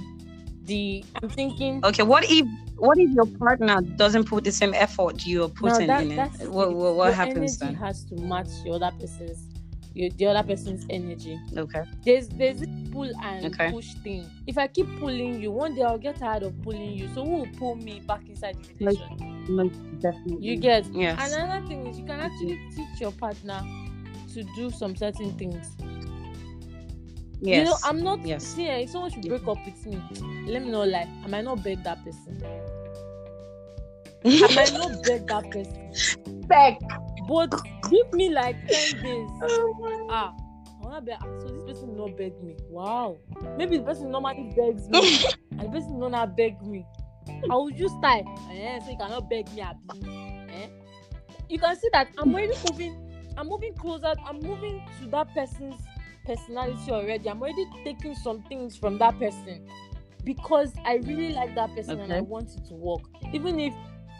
The 0.65 1.05
I'm 1.23 1.29
thinking 1.29 1.83
Okay. 1.85 2.03
What 2.03 2.25
if 2.31 2.47
what 2.77 2.99
if 2.99 3.11
your 3.13 3.27
partner 3.39 3.81
doesn't 3.97 4.25
put 4.25 4.45
the 4.45 4.53
same 4.53 4.75
effort 4.75 5.25
you're 5.27 5.49
putting 5.49 5.87
that, 5.89 6.03
in 6.03 6.11
it? 6.13 6.51
What 6.51 6.75
what, 6.75 6.95
what 6.97 7.07
Your 7.07 7.15
happens 7.15 7.59
energy 7.59 7.59
then? 7.59 7.75
has 7.75 8.05
to 8.05 8.17
match 8.17 8.49
the 8.65 8.71
other 8.73 8.91
person's 8.99 9.49
your, 9.95 10.11
the 10.11 10.27
other 10.27 10.47
person's 10.47 10.87
energy. 10.91 11.39
Okay. 11.57 11.83
There's 12.05 12.29
there's 12.29 12.61
this 12.61 12.69
pull 12.91 13.11
and 13.23 13.47
Okay. 13.47 13.71
push 13.71 13.95
thing. 14.03 14.29
If 14.47 14.59
I 14.59 14.67
keep 14.69 14.87
pulling 14.99 15.41
you, 15.41 15.51
one 15.51 15.75
day 15.75 15.83
I'll 15.83 15.99
get 15.99 16.17
tired 16.17 16.43
of 16.43 16.61
pulling 16.63 16.93
you. 16.93 17.09
So 17.09 17.25
who 17.25 17.31
will 17.39 17.49
pull 17.59 17.77
me 17.77 18.01
back 18.01 18.23
inside 18.29 18.57
the 18.63 18.75
relationship? 18.85 19.19
definitely. 20.01 20.47
You 20.47 20.57
get 20.57 20.87
Yes. 20.93 21.33
Another 21.33 21.67
thing 21.67 21.87
is 21.87 21.99
you 21.99 22.05
can 22.05 22.21
actually 22.21 22.59
teach 22.75 23.01
your 23.01 23.13
partner 23.13 23.63
to 24.35 24.45
do 24.57 24.71
some 24.71 24.97
certain 24.97 25.33
things. 25.39 25.77
Yes. 27.43 27.59
You 27.59 27.65
know, 27.65 27.77
I'm 27.85 28.03
not 28.03 28.25
Yes. 28.27 28.45
see 28.45 28.67
eh, 28.69 28.79
if 28.79 28.91
someone 28.91 29.11
should 29.11 29.27
break 29.29 29.47
up 29.47 29.59
with 29.65 29.87
me, 29.87 30.01
let 30.47 30.63
me 30.63 30.71
not 30.71 30.89
lie, 30.89 31.09
I 31.25 31.29
might 31.29 31.45
not 31.45 31.63
beg 31.63 31.83
that 31.85 32.03
person. 32.05 32.41
I 34.25 34.55
might 34.55 34.73
not 34.73 35.03
beg 35.07 35.27
that 35.27 35.51
person. 35.51 36.47
Back. 36.47 36.79
But 37.29 37.51
give 37.91 38.13
me 38.13 38.31
like 38.31 38.57
10 38.69 39.03
days. 39.03 39.31
Ah, 40.11 40.33
I 40.83 40.85
wanna 40.85 41.01
beg. 41.01 41.17
So 41.41 41.49
this 41.49 41.65
person 41.65 41.97
will 41.97 42.09
not 42.09 42.17
beg 42.17 42.41
me. 42.43 42.57
Wow. 42.69 43.19
Maybe 43.57 43.79
the 43.79 43.85
person 43.85 44.11
normally 44.11 44.53
begs 44.57 44.89
me. 44.89 45.25
and 45.53 45.61
the 45.61 45.69
person 45.71 45.99
will 45.99 46.11
not 46.11 46.37
beg 46.37 46.61
me. 46.63 46.85
I 47.51 47.55
will 47.55 47.71
just 47.71 47.95
type. 48.03 48.25
Eh, 48.51 48.79
so 48.81 48.91
you 48.91 48.97
cannot 48.99 49.29
beg 49.31 49.51
me. 49.55 49.63
Eh? 49.63 50.69
You 51.49 51.59
can 51.59 51.77
see 51.77 51.89
that 51.93 52.09
I'm 52.19 52.35
already 52.35 52.55
moving. 52.71 52.99
I'm 53.37 53.49
moving 53.49 53.75
closer. 53.75 54.13
I'm 54.27 54.39
moving 54.41 54.83
to 55.01 55.07
that 55.09 55.33
person's 55.35 55.81
personality 56.25 56.91
already. 56.91 57.29
I'm 57.29 57.41
already 57.43 57.67
taking 57.85 58.15
some 58.15 58.43
things 58.45 58.77
from 58.77 58.99
that 58.99 59.19
person 59.19 59.67
because 60.25 60.73
I 60.85 60.97
really 60.97 61.33
like 61.33 61.55
that 61.55 61.75
person 61.75 62.01
and 62.01 62.13
I 62.13 62.19
Okay. 62.19 62.27
want 62.27 62.51
it 62.55 62.65
to 62.69 62.75
work. 62.75 63.03
Even 63.33 63.59
if 63.59 63.75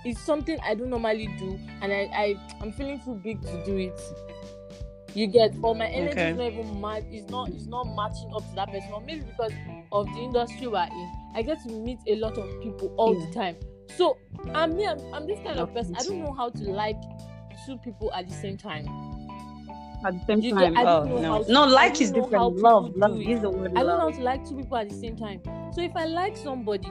it's 0.05 0.21
something 0.21 0.59
I 0.65 0.75
don't 0.75 0.91
normally 0.91 1.29
do 1.39 1.59
and 1.81 1.93
I, 1.93 2.09
I 2.13 2.37
I'm 2.61 2.73
feeling 2.73 3.01
too 3.01 3.15
big 3.15 3.41
to 3.43 3.65
do 3.65 3.77
it. 3.77 4.01
You 5.15 5.27
get 5.27 5.55
or 5.63 5.75
my 5.75 5.87
energy 5.89 6.13
Okay. 6.13 6.31
is 6.31 6.37
not 6.37 6.53
even 6.53 6.81
match 6.81 7.05
it's 7.11 7.31
not 7.31 7.51
it's 7.51 7.67
not 7.67 7.85
matching 7.85 8.33
up 8.35 8.49
to 8.49 8.55
that 8.57 8.69
person 8.73 8.91
or 8.93 9.01
maybe 9.03 9.21
because 9.21 9.53
of 9.93 10.07
the 10.07 10.21
industry 10.21 10.67
we're 10.67 10.83
in. 10.85 11.13
I 11.35 11.43
get 11.43 11.63
to 11.65 11.69
meet 11.69 11.99
a 12.09 12.17
lot 12.17 12.37
of 12.39 12.49
people 12.63 12.93
all 12.97 13.15
the 13.15 13.33
time. 13.33 13.57
So 13.97 14.17
I'm 14.55 14.77
me, 14.77 14.87
I'm, 14.87 14.99
I'm 15.13 15.27
this 15.27 15.39
kind 15.45 15.59
of 15.59 15.73
person. 15.75 15.95
I 15.97 16.03
don't 16.03 16.19
know 16.19 16.33
how 16.33 16.49
to 16.49 16.65
like 16.65 16.97
two 17.67 17.77
people 17.79 18.13
at 18.15 18.27
the 18.27 18.35
same 18.35 18.57
time. 18.57 18.87
At 20.05 20.15
the 20.15 20.25
same 20.27 20.41
You 20.41 20.53
time. 20.55 20.75
get- 20.75 20.87
Oh 20.87 21.05
no. 21.05 21.43
No, 21.49 21.65
like 21.67 22.01
is 22.01 22.11
different. 22.11 22.57
Love. 22.59 22.97
Love 22.97 23.21
is 23.21 23.41
the 23.41 23.51
word. 23.51 23.73
I 23.77 23.83
don't 23.83 23.87
know 23.99 24.01
how 24.01 24.11
to 24.11 24.21
like 24.23 24.47
two 24.49 24.57
people 24.57 24.77
at 24.77 24.89
the 24.89 24.95
same 24.95 25.17
time. 25.17 25.41
So 25.75 25.81
if 25.81 25.95
I 25.97 26.07
like 26.07 26.37
somebody 26.37 26.89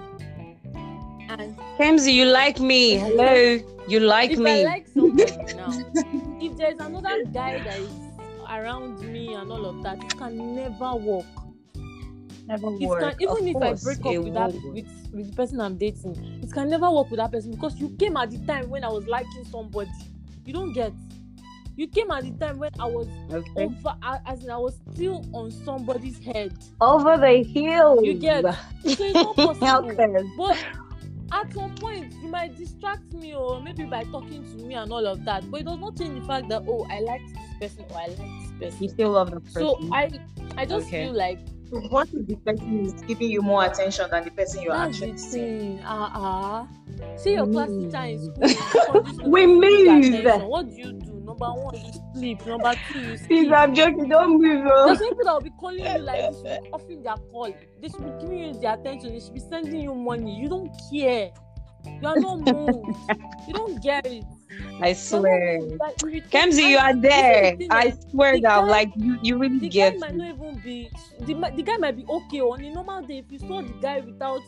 and 1.30 1.56
Kemzi, 1.80 2.13
you 2.13 2.26
like 2.26 2.60
me. 2.60 2.95
Hello. 2.95 3.60
You 3.88 4.00
like 4.00 4.32
if 4.32 4.39
me. 4.39 4.62
I 4.62 4.63
like 4.63 4.88
somebody 4.88 5.54
now, 5.56 5.71
if 6.39 6.58
there's 6.58 6.80
another 6.80 7.24
guy 7.34 7.60
that 7.63 7.80
is 7.80 7.91
around 8.50 9.00
me 9.12 9.34
and 9.34 9.52
all 9.52 9.65
of 9.65 9.82
that, 9.84 10.04
it 10.04 10.17
can 10.17 10.56
never 10.56 10.95
work. 10.95 11.26
Never 12.47 12.67
It 12.67 12.82
work. 12.88 13.00
can, 13.02 13.15
even 13.21 13.38
Of 13.43 13.47
if 13.47 13.54
course, 13.54 13.82
I 13.82 13.84
break 13.93 14.06
up 14.17 14.24
with 14.24 14.34
that 14.34 14.54
work. 14.54 14.74
with, 14.74 15.10
with 15.13 15.30
the 15.30 15.36
person 15.36 15.62
I'm 15.62 15.78
dating, 15.78 16.39
it 16.43 16.52
can 16.52 16.69
never 16.69 16.89
work 16.91 17.10
with 17.12 17.19
that 17.19 17.32
person 17.32 17.52
because 17.52 17.80
you 17.80 17.89
came 18.00 18.17
at 18.17 18.32
the 18.32 18.39
time 18.45 18.69
when 18.69 18.84
I 18.84 18.89
was 18.89 19.06
liking 19.08 19.45
somebody. 19.45 19.91
You 20.45 20.54
don't 20.54 20.74
get. 20.74 20.91
You 21.78 21.88
came 21.88 22.12
at 22.12 22.24
the 22.24 22.32
time 22.46 22.60
when 22.60 22.70
I 22.80 22.86
was 22.86 23.08
Okay. 23.32 23.66
over, 23.66 23.96
as 24.26 24.44
in 24.44 24.50
I 24.52 24.58
was 24.58 24.80
still 24.94 25.26
on 25.34 25.52
somebody's 25.52 26.20
head. 26.20 26.54
Over 26.80 27.18
the 27.18 27.44
hill. 27.44 28.04
You 28.04 28.14
get. 28.16 28.44
So 28.84 29.04
it's 29.06 29.22
not 29.22 29.38
possible. 29.38 29.90
okay. 29.92 30.30
But 30.38 30.58
at 31.32 31.54
some 31.54 31.72
point, 31.76 32.14
you 32.22 32.30
might 32.30 32.58
distract 32.58 33.14
me 33.14 33.34
or 33.36 33.62
maybe 33.62 33.86
by 33.86 34.04
talking 34.04 34.44
to 34.44 34.58
me 34.66 34.76
and 34.76 34.92
all 34.92 35.06
of 35.08 35.24
that. 35.26 35.50
But 35.50 35.62
it 35.62 35.66
does 35.66 35.80
not 35.80 35.98
change 35.98 36.20
the 36.20 36.26
fact 36.28 36.50
that 36.50 36.64
oh, 36.68 36.86
I 36.90 37.00
like 37.00 37.22
this 37.34 37.54
person 37.70 37.86
or 37.92 37.98
I 37.98 38.08
like 38.08 38.18
this 38.42 38.52
person. 38.60 38.84
You 38.84 38.90
still 38.90 39.12
love 39.12 39.32
the 39.32 39.40
person. 39.40 39.62
So 39.62 39.80
I, 39.92 40.12
I 40.58 40.66
just 40.66 40.88
Okay. 40.88 41.06
feel 41.06 41.14
like 41.14 41.40
What 41.90 42.10
if 42.14 42.28
the 42.28 42.36
person 42.36 42.82
is 42.86 42.94
giving 43.08 43.30
you 43.32 43.42
more 43.42 43.64
attention 43.66 44.06
than 44.12 44.26
the 44.26 44.32
person 44.32 44.62
you're 44.62 44.74
that's 44.74 44.98
actually 45.02 45.18
seeing? 45.18 45.78
thing. 45.78 45.82
Ah 45.86 46.12
ah. 46.14 46.68
See 47.16 47.34
your 47.34 47.48
class 47.48 47.70
Mm. 47.70 47.92
teacher 47.92 48.04
in 48.04 48.20
school. 48.20 49.32
We 49.32 49.46
to 49.46 49.62
give 49.62 49.72
you 49.72 49.86
move. 49.86 50.26
attention. 50.26 50.42
What 50.50 50.70
do 50.70 50.76
you 50.76 50.92
do? 50.94 51.11
Number 51.41 51.62
one, 51.63 51.75
you 51.75 51.91
sleep. 52.13 52.45
Number 52.45 52.73
two, 52.91 52.99
you 52.99 53.17
Please. 53.17 53.51
I'm 53.51 53.73
joking. 53.73 54.08
Don't 54.10 54.39
move. 54.39 54.67
Oh. 54.71 54.86
There's 54.86 55.01
oh. 55.01 55.01
some 55.01 55.10
people 55.10 55.25
that 55.25 55.34
will 55.34 55.41
be 55.41 55.49
calling 55.60 55.80
you 55.80 55.97
like 55.99 56.32
this, 56.43 56.60
offering 56.71 57.04
their 57.04 57.15
call. 57.15 57.54
They 57.82 57.89
should 57.89 58.06
be 58.06 58.21
giving 58.21 58.38
you 58.39 58.54
their 58.62 58.75
attention. 58.75 59.13
They 59.13 59.19
should 59.19 59.34
be 59.34 59.39
sending 59.39 59.82
you 59.82 59.95
money. 59.95 60.39
You 60.39 60.49
don't 60.49 60.71
care. 60.91 61.32
You 61.84 62.08
are 62.08 62.15
not 62.19 62.39
moved. 62.41 62.95
you 63.47 63.54
don't 63.54 63.82
get 63.82 64.06
it. 64.06 64.23
I 64.82 64.93
swear. 64.93 65.62
Like, 65.62 65.95
if 66.04 66.13
you- 66.13 66.21
Kemzi, 66.21 66.69
you 66.69 66.77
and 66.77 66.97
are 66.97 67.01
the 67.01 67.08
there. 67.08 67.58
I 67.71 67.93
swear 68.12 68.36
the 68.36 68.41
that, 68.41 68.62
guy- 68.62 68.65
like, 68.65 68.91
you, 68.95 69.17
you 69.23 69.38
really 69.38 69.58
the 69.60 69.69
guy 69.69 69.89
get 69.89 69.99
might 69.99 70.13
me. 70.13 70.25
not 70.30 70.36
even 70.36 70.62
be 70.63 70.91
the, 71.21 71.34
the 71.56 71.63
guy 71.63 71.77
might 71.77 71.97
be 71.97 72.06
okay 72.08 72.41
on 72.41 72.63
a 72.63 72.69
normal 72.69 73.01
day 73.01 73.19
if 73.19 73.32
you 73.32 73.39
saw 73.39 73.62
the 73.62 73.73
guy 73.82 73.99
without 74.01 74.41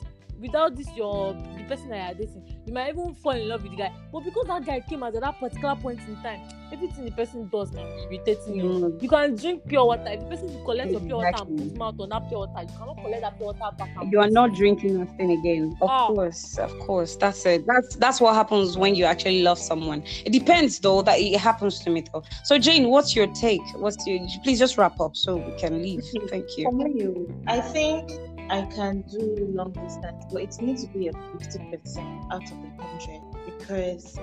without 0.43 0.75
this 0.75 0.87
your 0.95 1.33
the 1.57 1.63
person 1.67 1.89
that 1.89 2.15
you're 2.17 2.25
dating 2.27 2.43
you 2.65 2.73
might 2.73 2.89
even 2.89 3.15
fall 3.15 3.31
in 3.31 3.47
love 3.47 3.63
with 3.63 3.71
the 3.71 3.77
guy 3.77 3.91
but 4.11 4.19
because 4.23 4.45
that 4.47 4.65
guy 4.65 4.79
came 4.81 5.01
at 5.03 5.13
that 5.13 5.39
particular 5.39 5.75
point 5.77 5.99
in 6.07 6.15
time 6.21 6.41
everything 6.71 7.05
the 7.05 7.11
person 7.11 7.47
does 7.49 7.71
can 7.71 7.85
be 8.09 8.15
irritating 8.17 8.55
you 8.55 8.63
Mm. 8.63 9.01
you 9.01 9.09
can 9.09 9.35
drink 9.35 9.61
pure 9.67 9.85
water 9.85 10.03
if 10.07 10.19
the 10.21 10.25
person 10.27 10.53
will 10.53 10.65
collect 10.65 10.91
your 10.91 11.01
pure 11.01 11.17
water 11.17 11.31
and 11.35 11.57
put 11.57 11.71
him 11.71 11.81
out 11.81 11.95
on 11.99 12.09
that 12.09 12.27
pure 12.29 12.39
water 12.41 12.61
you 12.61 12.77
cannot 12.77 12.97
collect 13.03 13.21
that 13.21 13.37
pure 13.37 13.53
water 13.53 13.75
back 13.77 13.89
You 14.11 14.19
are 14.19 14.29
not 14.29 14.51
it. 14.51 14.55
drinking 14.57 14.99
nothing 14.99 15.31
again. 15.31 15.75
Of 15.81 15.89
Ah. 15.89 16.07
course, 16.07 16.57
of 16.57 16.77
course. 16.79 17.15
That's 17.15 17.45
it. 17.45 17.63
That's 17.65 17.95
that's 17.95 18.19
what 18.19 18.33
happens 18.35 18.77
when 18.77 18.95
you 18.95 19.05
actually 19.05 19.41
love 19.43 19.57
someone. 19.59 20.03
It 20.25 20.31
depends, 20.31 20.79
though. 20.79 21.01
That 21.01 21.19
it 21.19 21.37
happens 21.39 21.79
to 21.81 21.89
me, 21.89 22.03
though. 22.11 22.23
So, 22.43 22.57
Jane, 22.57 22.89
what's 22.89 23.15
your 23.15 23.27
take? 23.27 23.61
What's 23.77 24.05
your? 24.05 24.19
Please 24.43 24.59
just 24.59 24.77
wrap 24.77 24.99
up 24.99 25.15
so 25.15 25.37
we 25.37 25.53
can 25.57 25.81
leave. 25.81 26.03
Thank 26.29 26.57
you. 26.57 26.65
For 26.65 26.71
me, 26.73 27.27
I 27.47 27.61
think 27.61 28.09
I 28.53 28.61
can 28.67 29.01
do 29.09 29.47
long 29.51 29.71
distance, 29.71 30.25
but 30.31 30.43
it 30.43 30.61
needs 30.61 30.85
to 30.85 30.93
be 30.93 31.07
a 31.07 31.11
50% 31.11 32.31
out 32.31 32.43
of 32.43 32.49
the 32.49 32.69
100 32.77 33.57
because, 33.57 34.15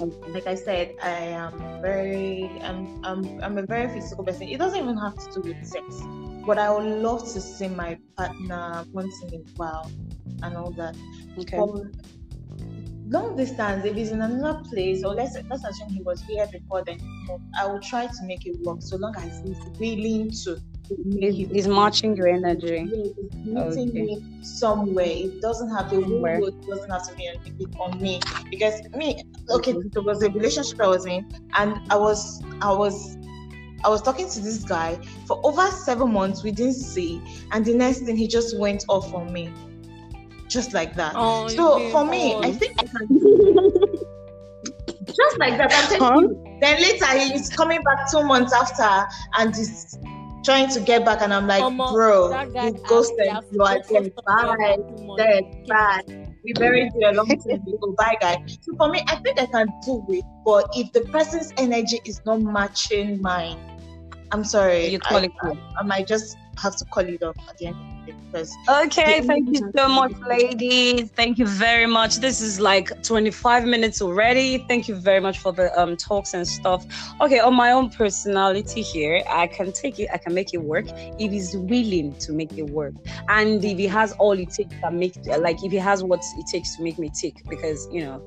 um, 0.00 0.18
like 0.32 0.46
I 0.46 0.54
said, 0.54 0.94
I 1.02 1.10
am 1.10 1.82
very, 1.82 2.50
I'm, 2.62 3.04
I'm, 3.04 3.42
I'm 3.42 3.58
a 3.58 3.66
very 3.66 3.88
physical 3.92 4.24
person. 4.24 4.48
It 4.48 4.56
doesn't 4.56 4.80
even 4.82 4.96
have 4.96 5.14
to 5.18 5.42
do 5.42 5.48
with 5.50 5.66
sex. 5.66 5.84
but 6.46 6.56
I 6.56 6.70
would 6.70 6.86
love 7.02 7.20
to 7.34 7.38
see 7.38 7.68
my 7.68 7.98
partner 8.16 8.86
once 8.92 9.14
in 9.24 9.34
a 9.34 9.42
while 9.56 9.90
and 10.42 10.56
all 10.56 10.70
that. 10.70 10.96
Okay. 11.40 11.58
But 11.58 11.82
long 13.10 13.36
distance, 13.36 13.84
if 13.84 13.94
he's 13.94 14.10
in 14.10 14.22
another 14.22 14.62
place, 14.70 15.04
or 15.04 15.12
let's 15.12 15.36
let's 15.50 15.64
assume 15.64 15.90
he 15.90 16.00
was 16.02 16.22
here 16.22 16.46
before 16.46 16.82
then, 16.82 16.98
I 17.60 17.66
will 17.66 17.80
try 17.80 18.06
to 18.06 18.22
make 18.22 18.46
it 18.46 18.56
work 18.62 18.78
so 18.80 18.96
long 18.96 19.14
as 19.18 19.42
he's 19.44 19.58
willing 19.78 20.30
to 20.44 20.58
make 21.04 21.34
He's, 21.52 21.66
matching 21.66 22.16
your 22.16 22.28
energy. 22.28 22.92
yeah, 22.92 23.04
it's 23.16 23.36
meeting 23.44 23.92
Okay. 23.92 24.02
me 24.04 24.18
somewhere. 24.42 25.06
It 25.06 25.40
doesn't 25.40 25.70
have 25.74 25.90
the 25.90 25.96
whole 26.02 26.02
Somewhere. 26.02 26.40
load 26.40 26.54
doesn't 26.68 26.90
have 26.90 27.06
to 27.08 27.14
be 27.16 27.28
on, 27.28 27.92
on 27.92 28.00
me 28.00 28.20
because 28.50 28.80
me. 28.94 29.22
Okay, 29.50 29.72
there 29.92 30.02
was 30.02 30.22
a 30.22 30.30
relationship 30.30 30.80
I 30.80 30.88
was 30.88 31.06
in, 31.06 31.24
and 31.56 31.80
I 31.90 31.96
was 31.96 32.42
I 32.60 32.72
was 32.72 33.16
I 33.84 33.88
was 33.88 34.02
talking 34.02 34.28
to 34.28 34.40
this 34.40 34.64
guy 34.64 34.98
for 35.26 35.40
over 35.44 35.66
seven 35.70 36.12
months. 36.12 36.42
We 36.42 36.50
didn't 36.52 36.74
see, 36.74 37.20
and 37.52 37.64
the 37.64 37.74
next 37.74 38.00
thing 38.00 38.16
he 38.16 38.26
just 38.28 38.58
went 38.58 38.84
off 38.88 39.12
on 39.14 39.32
me, 39.32 39.54
just 40.48 40.72
like 40.74 40.94
that. 40.96 41.14
Oh, 41.16 41.48
so 41.48 41.88
for 41.90 42.04
me, 42.04 42.34
I 42.42 42.52
think 42.52 42.72
I 42.78 42.84
can. 42.86 43.08
just 45.06 45.38
like 45.38 45.56
that, 45.58 45.72
I'm 45.74 45.88
telling 45.88 46.12
Huh? 46.12 46.20
you. 46.20 46.58
Then 46.60 46.80
later 46.80 47.18
he's 47.18 47.50
coming 47.50 47.80
back 47.82 48.10
two 48.10 48.22
months 48.24 48.52
after, 48.52 49.06
and 49.38 49.54
he's 49.54 49.98
trying 50.46 50.70
to 50.70 50.80
get 50.80 51.04
back, 51.04 51.20
and 51.20 51.34
I'm 51.34 51.46
like, 51.46 51.62
Omo, 51.62 51.92
bro, 51.92 52.30
you 52.30 52.54
has- 52.54 52.74
ghosted, 52.88 53.26
you 53.50 53.62
are 53.62 53.76
ghosted 53.78 54.04
dead, 54.04 54.12
for 54.14 54.22
bye, 54.22 54.76
dead, 55.18 55.44
bye. 55.68 56.02
We 56.44 56.52
buried 56.52 56.92
you 56.94 57.10
a 57.10 57.12
long 57.12 57.26
time 57.26 57.60
ago, 57.66 57.94
bye, 57.98 58.16
guy. 58.20 58.42
So 58.62 58.76
for 58.76 58.88
me, 58.88 59.02
I 59.08 59.16
think 59.16 59.40
I 59.40 59.46
can 59.46 59.66
do 59.84 60.04
it, 60.08 60.24
but 60.44 60.70
if 60.76 60.92
the 60.92 61.02
person's 61.10 61.52
energy 61.56 62.00
is 62.04 62.20
not 62.24 62.40
matching 62.40 63.20
mine, 63.20 63.58
I'm 64.32 64.44
sorry, 64.44 64.86
You 64.86 65.00
call 65.00 65.18
I, 65.18 65.24
it 65.24 65.32
quits. 65.40 65.58
I 65.78 65.82
might 65.82 66.06
just 66.06 66.36
have 66.58 66.76
to 66.76 66.84
call 66.86 67.04
it 67.04 67.22
off 67.22 67.36
at 67.48 67.58
the 67.58 67.66
end 67.66 67.76
of 67.76 68.06
the 68.06 68.12
day 68.12 68.18
because 68.26 68.54
Okay, 68.68 69.20
thank 69.22 69.48
you 69.52 69.70
so 69.76 69.88
much, 69.88 70.12
ladies. 70.28 71.10
Thank 71.10 71.38
you 71.38 71.46
very 71.46 71.86
much. 71.86 72.16
This 72.16 72.40
is 72.40 72.60
like 72.60 73.02
25 73.02 73.64
minutes 73.64 74.00
already. 74.02 74.64
Thank 74.68 74.88
you 74.88 74.94
very 74.94 75.20
much 75.20 75.38
for 75.38 75.52
the 75.52 75.78
um 75.80 75.96
talks 75.96 76.34
and 76.34 76.46
stuff. 76.46 76.86
Okay, 77.20 77.40
on 77.40 77.54
my 77.54 77.72
own 77.72 77.90
personality 77.90 78.82
here, 78.82 79.22
I 79.28 79.46
can 79.46 79.72
take 79.72 79.98
it, 79.98 80.08
I 80.12 80.18
can 80.18 80.34
make 80.34 80.54
it 80.54 80.62
work 80.62 80.86
if 81.18 81.30
he's 81.32 81.56
willing 81.56 82.14
to 82.20 82.32
make 82.32 82.56
it 82.56 82.70
work. 82.70 82.94
And 83.28 83.64
if 83.64 83.78
he 83.78 83.86
has 83.86 84.12
all 84.12 84.32
it 84.32 84.50
takes 84.50 84.74
that 84.82 84.92
make 84.92 85.16
like 85.38 85.62
if 85.62 85.72
he 85.72 85.78
has 85.78 86.02
what 86.02 86.20
it 86.38 86.46
takes 86.50 86.76
to 86.76 86.82
make 86.82 86.98
me 86.98 87.10
tick, 87.10 87.34
because 87.48 87.88
you 87.92 88.04
know, 88.04 88.22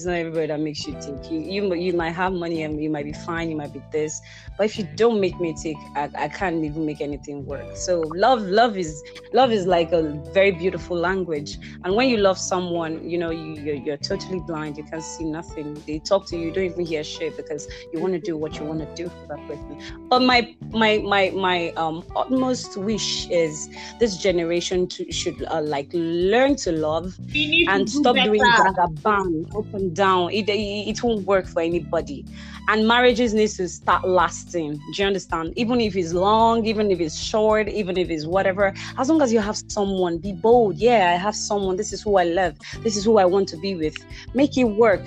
it's 0.00 0.06
not 0.06 0.14
everybody 0.14 0.46
that 0.46 0.60
makes 0.60 0.86
you 0.86 0.94
tick. 0.94 1.30
You 1.30 1.40
you, 1.40 1.74
you 1.74 1.92
might 1.92 2.12
have 2.12 2.32
money 2.32 2.62
and 2.62 2.82
you 2.82 2.88
might 2.88 3.04
be 3.04 3.12
fine, 3.12 3.50
you 3.50 3.56
might 3.56 3.72
be 3.72 3.82
this, 3.92 4.18
but 4.56 4.64
if 4.64 4.78
you 4.78 4.88
don't 4.96 5.20
make 5.20 5.38
me 5.38 5.54
tick, 5.62 5.76
I, 5.94 6.08
I 6.16 6.28
can't 6.28 6.64
even 6.64 6.86
make 6.86 7.02
anything 7.02 7.44
work. 7.44 7.66
So 7.74 8.10
love, 8.14 8.40
love 8.40 8.78
is 8.78 9.02
love 9.34 9.52
is 9.52 9.66
like 9.66 9.92
a 9.92 10.14
very 10.32 10.52
beautiful 10.52 10.96
language. 10.96 11.58
And 11.84 11.94
when 11.94 12.08
you 12.08 12.16
love 12.16 12.38
someone 12.38 13.06
you 13.06 13.18
know 13.18 13.30
you, 13.30 13.60
you're, 13.62 13.74
you're 13.74 13.98
totally 13.98 14.40
blind. 14.40 14.78
You 14.78 14.84
can't 14.84 15.02
see 15.02 15.24
nothing. 15.24 15.82
They 15.86 15.98
talk 15.98 16.26
to 16.28 16.36
you 16.36 16.46
you 16.46 16.52
don't 16.52 16.64
even 16.64 16.86
hear 16.86 17.04
shit 17.04 17.36
because 17.36 17.68
you 17.92 18.00
want 18.00 18.14
to 18.14 18.20
do 18.20 18.38
what 18.38 18.58
you 18.58 18.64
want 18.64 18.80
to 18.80 18.88
do 18.94 19.10
for 19.10 19.26
that 19.28 19.46
person. 19.46 19.76
But 20.08 20.22
my 20.22 20.54
my 20.72 20.98
my 21.04 21.30
my 21.34 21.72
um 21.76 22.02
utmost 22.16 22.78
wish 22.78 23.28
is 23.30 23.68
this 23.98 24.16
generation 24.16 24.88
to, 24.88 25.12
should 25.12 25.44
uh, 25.50 25.60
like 25.60 25.90
learn 25.92 26.56
to 26.56 26.72
love 26.72 27.18
and 27.68 27.88
stop 27.88 28.16
doing 28.22 28.40
ban 28.40 28.66
up 28.66 28.92
down. 29.94 30.30
It, 30.32 30.48
it 30.48 30.88
it 30.90 31.02
won't 31.02 31.26
work 31.26 31.46
for 31.46 31.60
anybody. 31.60 32.24
And 32.68 32.86
marriages 32.86 33.34
needs 33.34 33.56
to 33.56 33.68
start 33.68 34.06
lasting. 34.06 34.74
Do 34.74 35.02
you 35.02 35.06
understand? 35.06 35.52
Even 35.56 35.80
if 35.80 35.96
it's 35.96 36.12
long 36.12 36.66
even 36.66 36.90
if 36.90 37.00
it's 37.00 37.18
short 37.18 37.68
even 37.68 37.96
if 37.96 38.10
it's 38.10 38.26
whatever 38.26 38.72
as 38.98 39.08
long 39.08 39.22
as 39.22 39.32
you 39.32 39.40
have 39.40 39.60
someone 39.68 40.18
be 40.18 40.32
bold. 40.32 40.76
Yeah 40.76 41.12
i 41.14 41.16
have 41.16 41.34
someone. 41.36 41.76
This 41.76 41.92
is 41.92 42.02
who 42.02 42.16
i 42.16 42.24
love. 42.24 42.54
This 42.82 42.96
is 42.96 43.04
who 43.04 43.18
i 43.18 43.24
want 43.24 43.48
to 43.48 43.56
be 43.56 43.74
with. 43.74 43.96
Make 44.34 44.56
it 44.56 44.64
work. 44.64 45.04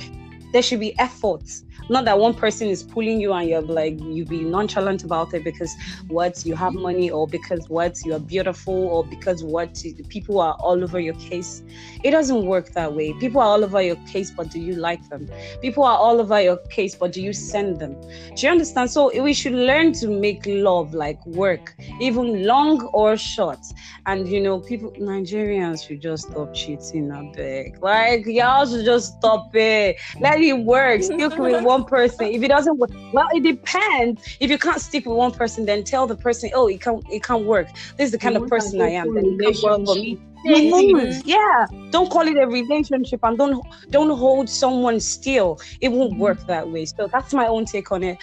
There 0.51 0.61
should 0.61 0.79
be 0.79 0.97
effort 0.99 1.43
not 1.89 2.05
that 2.05 2.17
one 2.17 2.33
person 2.33 2.67
is 2.67 2.83
pulling 2.83 3.19
you 3.19 3.33
and 3.33 3.49
you're 3.49 3.61
like 3.61 3.99
you 4.01 4.25
be 4.25 4.41
nonchalant 4.43 5.03
about 5.03 5.33
it 5.33 5.43
because 5.43 5.75
what 6.07 6.45
you 6.45 6.55
have 6.55 6.73
money 6.73 7.09
or 7.09 7.27
because 7.27 7.69
what 7.69 7.97
you're 8.05 8.19
beautiful 8.19 8.73
or 8.73 9.03
because 9.05 9.43
what 9.43 9.83
people 10.09 10.39
are 10.39 10.55
all 10.59 10.83
over 10.83 10.99
your 10.99 11.15
case. 11.15 11.63
It 12.03 12.11
doesn't 12.11 12.45
work 12.45 12.71
that 12.73 12.93
way. 12.93 13.13
People 13.19 13.41
are 13.41 13.47
all 13.47 13.63
over 13.63 13.81
your 13.81 13.97
case 14.07 14.31
but 14.31 14.49
do 14.49 14.59
you 14.59 14.75
like 14.75 15.07
them? 15.09 15.29
People 15.61 15.83
are 15.83 15.97
all 15.97 16.19
over 16.19 16.41
your 16.41 16.57
case 16.69 16.95
but 16.95 17.11
do 17.11 17.21
you 17.21 17.33
send 17.33 17.79
them? 17.79 17.95
Do 18.35 18.45
you 18.45 18.51
understand? 18.51 18.89
So 18.91 19.11
we 19.21 19.33
should 19.33 19.53
learn 19.53 19.93
to 19.93 20.07
make 20.07 20.43
love 20.45 20.93
like 20.93 21.23
work 21.25 21.75
even 21.99 22.45
long 22.45 22.81
or 22.93 23.17
short. 23.17 23.59
And 24.05 24.27
you 24.27 24.41
know 24.41 24.59
people 24.59 24.91
nigerians 24.99 25.85
should 25.87 26.01
just 26.01 26.29
stop 26.29 26.53
cheating 26.53 27.11
a 27.11 27.23
big 27.35 27.81
like 27.81 28.25
y'all 28.25 28.65
should 28.65 28.85
just 28.85 29.17
stop 29.17 29.53
it. 29.55 29.97
Let 30.19 30.39
it 30.39 30.53
work. 30.53 31.03
Stick 31.03 31.37
with 31.37 31.63
one 31.73 31.86
person. 31.86 32.25
If 32.27 32.41
it 32.43 32.49
doesn't 32.55 32.77
work 32.77 32.91
well 33.13 33.27
it 33.33 33.43
depends. 33.43 34.15
If 34.39 34.49
you 34.49 34.57
can't 34.57 34.81
stick 34.81 35.05
with 35.05 35.17
one 35.17 35.31
person 35.31 35.65
then 35.65 35.83
tell 35.83 36.05
the 36.07 36.15
person 36.15 36.51
oh 36.53 36.67
it 36.67 36.81
can't 36.81 37.03
it 37.12 37.23
can't 37.23 37.45
work. 37.45 37.67
This 37.97 38.05
is 38.07 38.12
the 38.12 38.21
kind 38.25 38.36
of 38.38 38.47
person 38.47 38.81
i 38.81 38.89
am. 38.89 39.13
then 39.15 39.25
it 39.25 39.39
can't 39.39 39.63
work 39.63 39.86
for 39.88 39.95
me. 39.95 40.19
You 40.45 40.97
lose. 40.97 41.25
yeah. 41.25 41.65
Don't 41.91 42.09
call 42.09 42.27
it 42.27 42.38
a 42.38 42.47
relationship 42.47 43.21
and 43.23 43.38
don't 43.38 43.65
don't 43.89 44.13
hold 44.25 44.49
someone 44.49 44.99
still. 44.99 45.49
It 45.79 45.89
won't 45.89 46.17
work 46.17 46.39
that 46.47 46.65
way. 46.69 46.86
So 46.86 47.07
that's 47.07 47.33
my 47.33 47.47
own 47.47 47.65
take 47.65 47.91
on 47.91 48.03
it. 48.03 48.17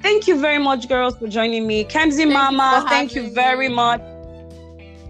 Thank 0.00 0.28
you 0.28 0.40
very 0.40 0.58
much 0.58 0.88
girls 0.88 1.16
for 1.18 1.28
joining 1.28 1.66
me. 1.66 1.78
You 1.92 2.26
mama 2.28 2.86
thank 2.88 3.14
you 3.14 3.24
very 3.32 3.68
me. 3.68 3.74
much 3.74 4.00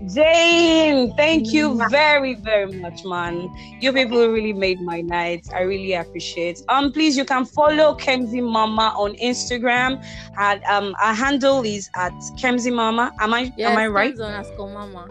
Jane, 0.06 1.12
thank 1.16 1.52
you 1.52 1.80
very, 1.90 2.34
very 2.36 2.72
much, 2.72 3.04
man. 3.04 3.50
You 3.80 3.92
people 3.92 4.28
really 4.28 4.52
made 4.52 4.80
my 4.80 5.00
night. 5.00 5.46
I 5.52 5.62
really 5.62 5.94
appreciate. 5.94 6.62
Um, 6.68 6.92
please, 6.92 7.16
you 7.16 7.24
can 7.24 7.44
follow 7.44 7.96
Kemzi 7.96 8.42
Mama 8.42 8.94
on 8.96 9.14
Instagram. 9.16 10.04
At 10.36 10.62
um, 10.70 10.94
our 11.02 11.14
handle 11.14 11.64
is 11.64 11.90
at 11.96 12.12
Kemzi 12.38 12.72
Mama. 12.72 13.12
Am 13.18 13.34
I 13.34 13.52
Yes, 13.56 13.70
am 13.72 13.78
I 13.78 13.88
right? 13.88 14.14
Kenzo 14.14 14.26
underscore 14.26 14.70
mama. 14.70 15.08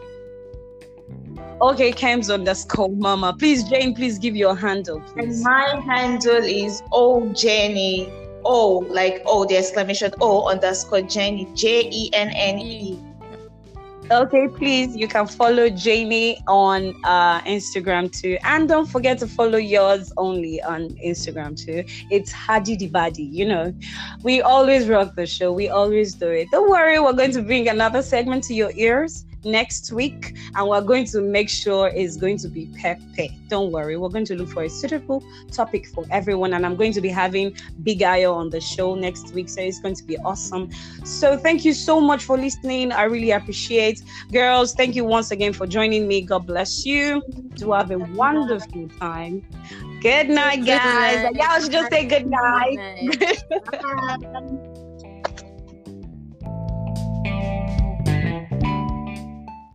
Okay, 1.62 1.91
Kems 1.91 2.34
underscore 2.34 2.89
Mama. 2.89 3.36
Please, 3.38 3.63
Jane, 3.63 3.93
please 3.93 4.17
give 4.17 4.36
your 4.36 4.56
handle, 4.56 5.02
And 5.17 5.28
please. 5.28 5.43
my 5.43 5.82
handle 5.86 6.43
is 6.43 6.82
O 6.91 7.28
Jenny. 7.34 8.10
O 8.45 8.86
like 8.89 9.21
oh 9.26 9.43
the 9.45 9.58
exclamation 9.58 10.12
O 10.21 10.47
underscore 10.47 11.02
Jenny 11.02 11.47
J 11.54 11.89
E 11.91 12.10
N 12.13 12.30
N 12.30 12.60
E. 12.60 12.97
Okay, 14.10 14.48
please, 14.48 14.96
you 14.96 15.06
can 15.06 15.28
follow 15.28 15.70
Jamie 15.70 16.41
on 16.48 16.96
uh, 17.04 17.41
Instagram 17.41 18.10
too. 18.10 18.38
And 18.46 18.70
don't 18.70 18.86
forget 18.86 19.20
to 19.20 19.28
follow 19.28 19.58
yours 19.58 20.13
only 20.15 20.62
on 20.62 20.91
Instagram 21.06 21.58
too. 21.62 21.84
It's 22.10 22.32
Hadi 22.32 22.78
Dibadi. 22.78 23.30
You 23.30 23.48
know, 23.48 23.74
we 24.24 24.41
always 24.41 24.88
rock 24.88 25.15
the 25.15 25.26
show, 25.26 25.52
we 25.52 25.67
always 25.67 26.15
do 26.15 26.30
it. 26.30 26.48
Don't 26.52 26.70
worry, 26.70 26.98
we're 27.02 27.12
going 27.12 27.34
to 27.34 27.41
bring 27.41 27.67
another 27.67 28.02
segment 28.02 28.46
to 28.46 28.54
your 28.54 28.72
ears 28.76 29.26
next 29.48 29.92
week, 29.92 30.36
and 30.56 30.68
we're 30.68 30.82
going 30.82 31.06
to 31.06 31.22
make 31.22 31.50
sure 31.50 31.88
it's 31.88 32.18
going 32.18 32.38
to 32.40 32.48
be 32.48 32.68
pepe. 32.78 33.30
Don't 33.48 33.72
worry, 33.72 33.98
we're 33.98 34.10
going 34.10 34.26
to 34.26 34.36
look 34.36 34.50
for 34.50 34.64
a 34.64 34.70
suitable 34.70 35.24
topic 35.52 35.88
for 35.88 36.06
everyone, 36.12 36.54
and 36.54 36.66
I'm 36.66 36.76
going 36.76 36.94
to 36.94 37.02
be 37.02 37.10
having 37.10 37.56
Big 37.84 38.00
Ayo 38.00 38.34
on 38.36 38.50
the 38.50 38.62
show 38.62 38.96
next 38.96 39.34
week, 39.34 39.50
so 39.50 39.62
it's 39.62 39.80
going 39.80 39.96
to 39.96 40.04
be 40.04 40.18
awesome. 40.20 40.70
So 41.04 41.38
thank 41.38 41.66
you 41.66 41.74
so 41.74 42.00
much 42.00 42.24
for 42.24 42.38
listening. 42.38 42.92
I 42.92 43.04
really 43.04 43.32
appreciate. 43.32 44.02
Girls, 44.32 44.74
thank 44.74 44.96
you 44.96 45.06
once 45.06 45.32
again 45.32 45.54
for 45.54 45.66
joining 45.66 46.08
me. 46.08 46.22
God 46.22 46.46
bless 46.46 46.86
you. 46.86 47.24
Do 47.56 47.72
have 47.72 47.92
a 47.92 47.98
wonderful 47.98 48.90
time. 49.00 49.44
Good 50.02 50.30
night, 50.30 50.58
Good 50.58 50.66
guys. 50.68 51.24
night. 51.24 51.36
Y'all 51.36 51.60
should 51.62 51.72
just 51.72 51.92
say 51.92 52.06
good 52.06 52.28
night. 52.28 52.78
Good 53.02 53.38
night. 53.60 54.74